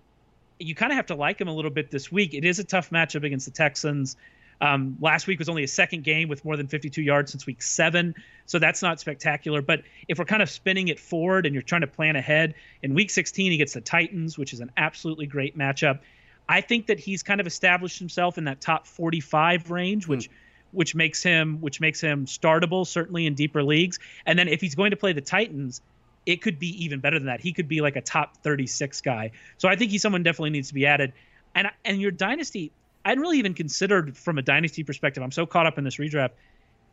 you 0.59 0.75
kind 0.75 0.93
of 0.93 0.97
have 0.97 1.07
to 1.07 1.15
like 1.15 1.41
him 1.41 1.49
a 1.49 1.55
little 1.55 1.71
bit 1.71 1.91
this 1.91 2.11
week. 2.13 2.35
It 2.35 2.45
is 2.45 2.59
a 2.59 2.65
tough 2.65 2.91
matchup 2.91 3.25
against 3.25 3.47
the 3.47 3.53
Texans. 3.53 4.17
Um, 4.61 4.97
last 5.01 5.27
week 5.27 5.39
was 5.39 5.49
only 5.49 5.65
a 5.65 5.69
second 5.69 6.05
game 6.05 6.29
with 6.29 6.45
more 6.45 6.57
than 6.57 6.67
52 6.67 7.01
yards 7.01 7.33
since 7.33 7.47
week 7.47 7.63
seven, 7.63 8.15
so 8.47 8.59
that's 8.59 8.83
not 8.83 9.01
spectacular. 9.01 9.63
But 9.63 9.83
if 10.09 10.19
we're 10.19 10.27
kind 10.27 10.43
of 10.43 10.51
spinning 10.51 10.89
it 10.89 11.01
forward 11.01 11.47
and 11.47 11.55
you're 11.55 11.63
trying 11.63 11.81
to 11.81 11.87
plan 11.87 12.17
ahead, 12.17 12.55
in 12.83 12.95
week 12.95 13.11
16 13.11 13.53
he 13.53 13.59
gets 13.59 13.73
the 13.73 13.81
Titans, 13.81 14.37
which 14.37 14.53
is 14.53 14.61
an 14.61 14.71
absolutely 14.77 15.27
great 15.27 15.57
matchup. 15.57 16.01
I 16.49 16.61
think 16.61 16.89
that 16.89 16.99
he's 16.99 17.23
kind 17.23 17.41
of 17.41 17.47
established 17.47 17.99
himself 17.99 18.37
in 18.37 18.45
that 18.45 18.61
top 18.61 18.87
45 18.87 19.71
range, 19.71 20.09
which 20.09 20.29
mm. 20.29 20.33
which 20.73 20.95
makes 20.95 21.23
him 21.23 21.61
which 21.61 21.81
makes 21.81 22.01
him 22.01 22.27
startable 22.27 22.87
certainly 22.87 23.27
in 23.27 23.35
deeper 23.35 23.63
leagues. 23.63 23.99
And 24.27 24.39
then 24.39 24.49
if 24.49 24.61
he's 24.61 24.75
going 24.75 24.91
to 24.91 24.97
play 24.97 25.13
the 25.13 25.21
Titans, 25.21 25.81
it 26.27 26.43
could 26.43 26.59
be 26.59 26.85
even 26.85 27.01
better 27.01 27.19
than 27.19 27.27
that. 27.27 27.41
He 27.41 27.53
could 27.53 27.69
be 27.69 27.81
like 27.81 27.97
a 27.97 28.01
top 28.01 28.37
36 28.43 29.01
guy. 29.01 29.31
So 29.59 29.69
I 29.69 29.77
think 29.77 29.91
he's 29.91 30.03
someone 30.03 30.23
definitely 30.23 30.51
needs 30.51 30.69
to 30.69 30.75
be 30.75 30.87
added. 30.87 31.13
And 31.55 31.69
and 31.85 32.01
your 32.01 32.11
dynasty, 32.11 32.73
I 33.05 33.11
hadn't 33.11 33.23
really 33.23 33.39
even 33.39 33.55
considered 33.55 34.17
from 34.17 34.39
a 34.39 34.43
dynasty 34.43 34.85
perspective. 34.85 35.23
I'm 35.23 35.33
so 35.33 35.47
caught 35.47 35.67
up 35.67 35.79
in 35.79 35.85
this 35.85 35.97
redraft. 35.97 36.31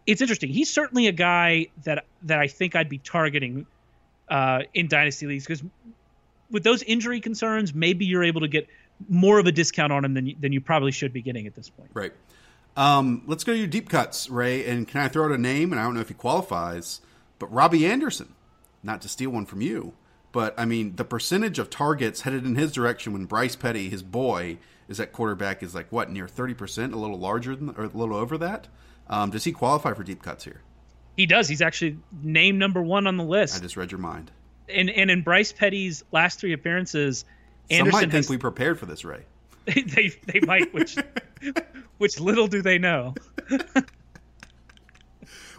It's 0.06 0.22
interesting. 0.22 0.50
He's 0.50 0.74
certainly 0.74 1.08
a 1.08 1.12
guy 1.12 1.68
that 1.84 2.06
that 2.24 2.40
I 2.40 2.48
think 2.48 2.76
I'd 2.76 2.90
be 2.90 2.98
targeting 2.98 3.66
uh, 4.30 4.62
in 4.74 4.88
dynasty 4.88 5.28
leagues 5.28 5.46
because 5.46 5.64
with 6.50 6.64
those 6.64 6.82
injury 6.84 7.20
concerns, 7.20 7.74
maybe 7.74 8.06
you're 8.06 8.24
able 8.24 8.42
to 8.42 8.48
get 8.48 8.68
more 9.10 9.40
of 9.40 9.46
a 9.46 9.52
discount 9.52 9.92
on 9.92 10.06
him 10.06 10.14
than 10.14 10.28
you, 10.28 10.36
than 10.40 10.54
you 10.54 10.62
probably 10.62 10.92
should 10.92 11.14
be 11.14 11.22
getting 11.22 11.46
at 11.46 11.56
this 11.56 11.70
point. 11.70 11.90
Right. 11.94 12.14
Um, 12.76 13.24
let's 13.26 13.44
go 13.44 13.54
to 13.54 13.58
your 13.58 13.68
deep 13.68 13.90
cuts, 13.90 14.30
Ray. 14.30 14.66
And 14.66 14.88
can 14.88 15.02
I 15.02 15.08
throw 15.08 15.26
out 15.26 15.32
a 15.32 15.38
name? 15.38 15.72
And 15.72 15.80
I 15.80 15.84
don't 15.84 15.94
know 15.94 16.00
if 16.00 16.08
he 16.08 16.14
qualifies, 16.14 17.02
but 17.40 17.52
Robbie 17.52 17.86
Anderson. 17.86 18.34
Not 18.84 19.02
to 19.02 19.10
steal 19.10 19.32
one 19.32 19.46
from 19.46 19.62
you, 19.62 19.94
but 20.38 20.54
I 20.56 20.66
mean 20.66 20.96
the 20.98 21.04
percentage 21.04 21.58
of 21.58 21.72
targets 21.72 22.22
headed 22.22 22.46
in 22.46 22.54
his 22.54 22.72
direction 22.72 23.12
when 23.12 23.26
Bryce 23.26 23.56
Petty, 23.56 23.90
his 23.90 24.04
boy, 24.04 24.60
is 24.88 25.00
at 25.00 25.12
quarterback 25.12 25.64
is 25.64 25.74
like 25.74 25.92
what 25.92 26.12
near 26.12 26.28
thirty 26.28 26.54
percent, 26.54 26.94
a 26.94 26.96
little 26.96 27.18
larger 27.18 27.56
than 27.56 27.72
or 27.72 27.86
a 27.86 27.88
little 27.88 28.16
over 28.16 28.38
that. 28.38 28.68
Um, 29.10 29.32
does 29.32 29.46
he 29.46 29.52
qualify 29.52 29.94
for 29.94 30.04
deep 30.04 30.22
cuts 30.22 30.44
here? 30.44 30.62
He 31.16 31.26
does. 31.26 31.50
He's 31.50 31.64
actually 31.64 31.98
named 32.22 32.60
number 32.60 32.84
one 32.84 33.08
on 33.08 33.18
the 33.18 33.24
list. 33.24 33.58
I 33.58 33.62
just 33.62 33.76
read 33.78 33.92
your 33.92 33.98
mind. 33.98 34.30
And 34.70 34.92
and 34.92 35.10
in 35.10 35.24
Bryce 35.24 35.52
Petty's 35.52 36.04
last 36.12 36.40
three 36.40 36.54
appearances, 36.54 37.26
Anderson 37.72 37.92
Some 37.92 38.00
might 38.00 38.12
think 38.12 38.26
has, 38.26 38.30
we 38.30 38.38
prepared 38.38 38.78
for 38.78 38.86
this, 38.86 39.04
Ray. 39.04 39.24
they 39.66 40.12
they 40.28 40.40
might, 40.42 40.72
which 40.72 40.98
which 41.98 42.20
little 42.20 42.46
do 42.46 42.62
they 42.62 42.78
know. 42.78 43.16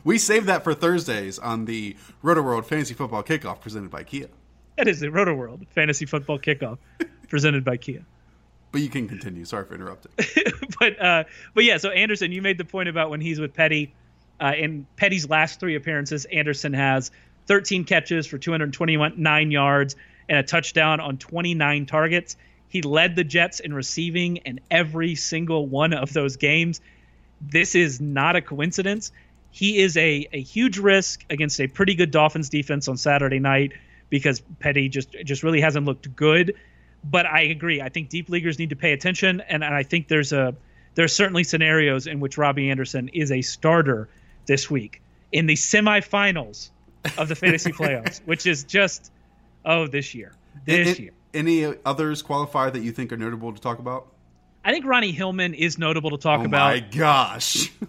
we 0.05 0.19
saved 0.19 0.47
that 0.47 0.63
for 0.63 0.73
Thursdays 0.73 1.37
on 1.37 1.65
the 1.65 1.97
Roto 2.23 2.43
World 2.43 2.65
Fantasy 2.65 2.95
Football 2.95 3.25
Kickoff 3.25 3.61
presented 3.61 3.91
by 3.91 4.05
Kia. 4.05 4.29
That 4.79 4.87
is 4.87 5.01
the 5.01 5.11
Roto 5.11 5.35
World 5.35 5.67
Fantasy 5.75 6.07
Football 6.07 6.39
Kickoff 6.39 6.79
presented 7.29 7.65
by 7.65 7.77
Kia. 7.79 8.05
But 8.71 8.81
you 8.81 8.89
can 8.89 9.09
continue. 9.09 9.45
Sorry 9.45 9.65
for 9.65 9.75
interrupting. 9.75 10.13
but 10.79 11.03
uh, 11.03 11.25
but 11.53 11.65
yeah, 11.65 11.79
so 11.79 11.91
Anderson, 11.91 12.31
you 12.31 12.43
made 12.43 12.59
the 12.59 12.65
point 12.65 12.89
about 12.89 13.11
when 13.11 13.21
he's 13.21 13.41
with 13.41 13.55
Petty. 13.55 13.93
Uh, 14.41 14.53
in 14.57 14.87
Petty's 14.95 15.29
last 15.29 15.59
three 15.59 15.75
appearances, 15.75 16.27
Anderson 16.27 16.73
has 16.75 17.11
13 17.47 17.87
catches 17.87 18.29
for 18.29 18.39
229 18.39 19.51
yards 19.51 19.97
and 20.29 20.39
a 20.39 20.45
touchdown 20.45 21.01
on 21.01 21.19
29 21.19 21.87
targets. 21.87 22.37
He 22.69 22.83
led 22.83 23.17
the 23.17 23.25
Jets 23.25 23.59
in 23.59 23.75
receiving 23.75 24.37
in 24.37 24.61
every 24.71 25.17
single 25.17 25.67
one 25.67 25.93
of 25.93 26.13
those 26.13 26.37
games. 26.37 26.81
This 27.41 27.75
is 27.75 28.01
not 28.01 28.37
a 28.37 28.41
coincidence. 28.41 29.11
He 29.51 29.79
is 29.81 29.97
a, 29.97 30.29
a 30.33 30.41
huge 30.41 30.79
risk 30.79 31.25
against 31.31 31.61
a 31.61 31.67
pretty 31.67 31.97
good 31.97 32.13
Dolphins 32.13 32.49
defense 32.49 32.87
on 32.87 32.97
Saturday 32.97 33.41
night 33.41 33.73
because 34.11 34.41
Petty 34.61 34.89
just 34.89 35.13
just 35.25 35.43
really 35.43 35.61
hasn't 35.61 35.87
looked 35.87 36.15
good. 36.15 36.55
But 37.05 37.27
I 37.27 37.43
agree. 37.43 37.81
I 37.81 37.89
think 37.89 38.09
deep 38.09 38.29
leaguers 38.29 38.59
need 38.59 38.71
to 38.71 38.77
pay 38.77 38.93
attention, 38.93 39.41
and, 39.43 39.63
and 39.63 39.75
I 39.75 39.83
think 39.83 40.09
there's 40.09 40.33
a 40.33 40.55
there's 40.95 41.15
certainly 41.15 41.45
scenarios 41.45 42.07
in 42.07 42.21
which 42.21 42.37
Robbie 42.37 42.71
Anderson 42.71 43.09
is 43.09 43.31
a 43.31 43.41
starter 43.41 44.09
this 44.47 44.69
week 44.69 45.01
in 45.31 45.47
the 45.47 45.55
semifinals 45.55 46.71
of 47.17 47.29
the 47.29 47.37
fantasy 47.37 47.73
playoffs, 47.73 48.21
which 48.25 48.47
is 48.47 48.65
just 48.65 49.13
oh 49.65 49.87
this 49.87 50.15
year, 50.15 50.33
this 50.65 50.89
it, 50.89 50.99
year. 50.99 51.13
Any 51.35 51.73
others 51.85 52.23
qualify 52.23 52.71
that 52.71 52.81
you 52.81 52.91
think 52.91 53.13
are 53.13 53.17
notable 53.17 53.53
to 53.53 53.61
talk 53.61 53.79
about? 53.79 54.09
I 54.65 54.73
think 54.73 54.85
Ronnie 54.85 55.13
Hillman 55.13 55.55
is 55.55 55.79
notable 55.79 56.11
to 56.11 56.19
talk 56.19 56.41
oh 56.41 56.45
about. 56.45 56.71
Oh 56.71 56.81
my 56.81 56.81
gosh! 56.81 57.71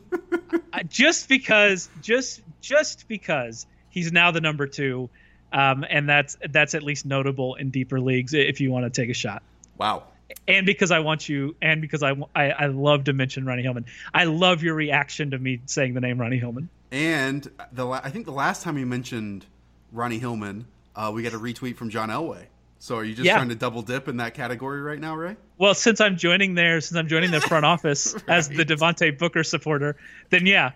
Uh, 0.71 0.83
just 0.83 1.27
because, 1.27 1.89
just 2.01 2.41
just 2.61 3.07
because 3.07 3.65
he's 3.89 4.11
now 4.11 4.29
the 4.29 4.41
number 4.41 4.67
two, 4.67 5.09
um, 5.51 5.85
and 5.89 6.07
that's 6.07 6.37
that's 6.49 6.75
at 6.75 6.83
least 6.83 7.05
notable 7.05 7.55
in 7.55 7.69
deeper 7.69 7.99
leagues 7.99 8.33
if 8.33 8.61
you 8.61 8.71
want 8.71 8.85
to 8.85 9.01
take 9.01 9.09
a 9.09 9.13
shot. 9.13 9.43
Wow. 9.77 10.03
And 10.47 10.65
because 10.65 10.91
I 10.91 10.99
want 10.99 11.27
you, 11.27 11.55
and 11.61 11.81
because 11.81 12.03
I, 12.03 12.11
I, 12.35 12.51
I 12.51 12.65
love 12.67 13.05
to 13.05 13.13
mention 13.13 13.45
Ronnie 13.45 13.63
Hillman. 13.63 13.85
I 14.13 14.25
love 14.25 14.61
your 14.61 14.75
reaction 14.75 15.31
to 15.31 15.39
me 15.39 15.61
saying 15.65 15.95
the 15.95 16.01
name 16.01 16.19
Ronnie 16.19 16.37
Hillman. 16.37 16.69
And 16.91 17.49
the 17.71 17.87
I 17.87 18.09
think 18.09 18.25
the 18.25 18.31
last 18.31 18.63
time 18.63 18.77
you 18.77 18.85
mentioned 18.85 19.45
Ronnie 19.91 20.19
Hillman, 20.19 20.65
uh, 20.95 21.11
we 21.13 21.23
got 21.23 21.33
a 21.33 21.39
retweet 21.39 21.77
from 21.77 21.89
John 21.89 22.09
Elway. 22.09 22.45
So 22.79 22.95
are 22.95 23.03
you 23.03 23.13
just 23.13 23.25
yeah. 23.25 23.35
trying 23.35 23.49
to 23.49 23.55
double 23.55 23.81
dip 23.81 24.07
in 24.07 24.17
that 24.17 24.33
category 24.33 24.81
right 24.81 24.99
now, 24.99 25.15
Ray? 25.15 25.35
Well, 25.57 25.73
since 25.73 25.99
I'm 25.99 26.15
joining 26.15 26.55
there, 26.55 26.79
since 26.79 26.97
I'm 26.97 27.09
joining 27.09 27.31
the 27.31 27.41
front 27.41 27.65
office 27.65 28.13
right. 28.13 28.37
as 28.37 28.47
the 28.47 28.63
Devontae 28.63 29.17
Booker 29.17 29.43
supporter, 29.43 29.97
then 30.29 30.45
yeah, 30.45 30.71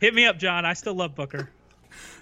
hit 0.00 0.14
me 0.14 0.24
up, 0.24 0.38
John. 0.38 0.64
I 0.64 0.74
still 0.74 0.94
love 0.94 1.16
Booker. 1.16 1.50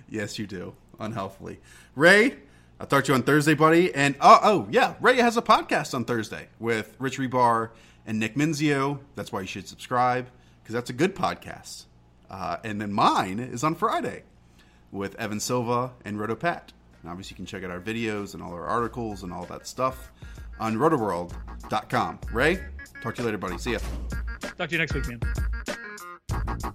yes, 0.08 0.38
you 0.38 0.46
do. 0.46 0.74
Unhealthily, 1.00 1.58
Ray. 1.96 2.36
I'll 2.78 2.86
talk 2.86 3.04
to 3.04 3.12
you 3.12 3.14
on 3.14 3.22
Thursday, 3.22 3.54
buddy. 3.54 3.94
And 3.94 4.16
oh, 4.20 4.38
oh 4.42 4.68
yeah, 4.70 4.94
Ray 5.00 5.16
has 5.16 5.36
a 5.36 5.42
podcast 5.42 5.94
on 5.94 6.04
Thursday 6.04 6.48
with 6.58 6.96
Rich 6.98 7.18
Hribar 7.18 7.70
and 8.06 8.18
Nick 8.18 8.36
Mensio. 8.36 9.00
That's 9.16 9.32
why 9.32 9.42
you 9.42 9.46
should 9.46 9.68
subscribe 9.68 10.28
because 10.62 10.74
that's 10.74 10.90
a 10.90 10.94
good 10.94 11.14
podcast. 11.14 11.84
Uh, 12.30 12.56
and 12.64 12.80
then 12.80 12.92
mine 12.92 13.38
is 13.38 13.64
on 13.64 13.74
Friday 13.74 14.22
with 14.92 15.14
Evan 15.16 15.40
Silva 15.40 15.92
and 16.04 16.18
Roto 16.18 16.36
Pat. 16.36 16.72
And 17.02 17.10
obviously, 17.10 17.34
you 17.34 17.36
can 17.36 17.46
check 17.46 17.64
out 17.64 17.70
our 17.70 17.80
videos 17.80 18.34
and 18.34 18.42
all 18.42 18.52
our 18.52 18.66
articles 18.66 19.22
and 19.22 19.32
all 19.32 19.44
that 19.46 19.66
stuff 19.66 20.12
on 20.58 20.76
rotoworld.com. 20.76 22.18
Ray, 22.32 22.60
talk 23.02 23.14
to 23.16 23.22
you 23.22 23.26
later, 23.26 23.38
buddy. 23.38 23.58
See 23.58 23.72
ya. 23.72 23.78
Talk 24.40 24.68
to 24.68 24.74
you 24.74 24.78
next 24.78 24.94
week, 24.94 25.06
man. 25.08 26.74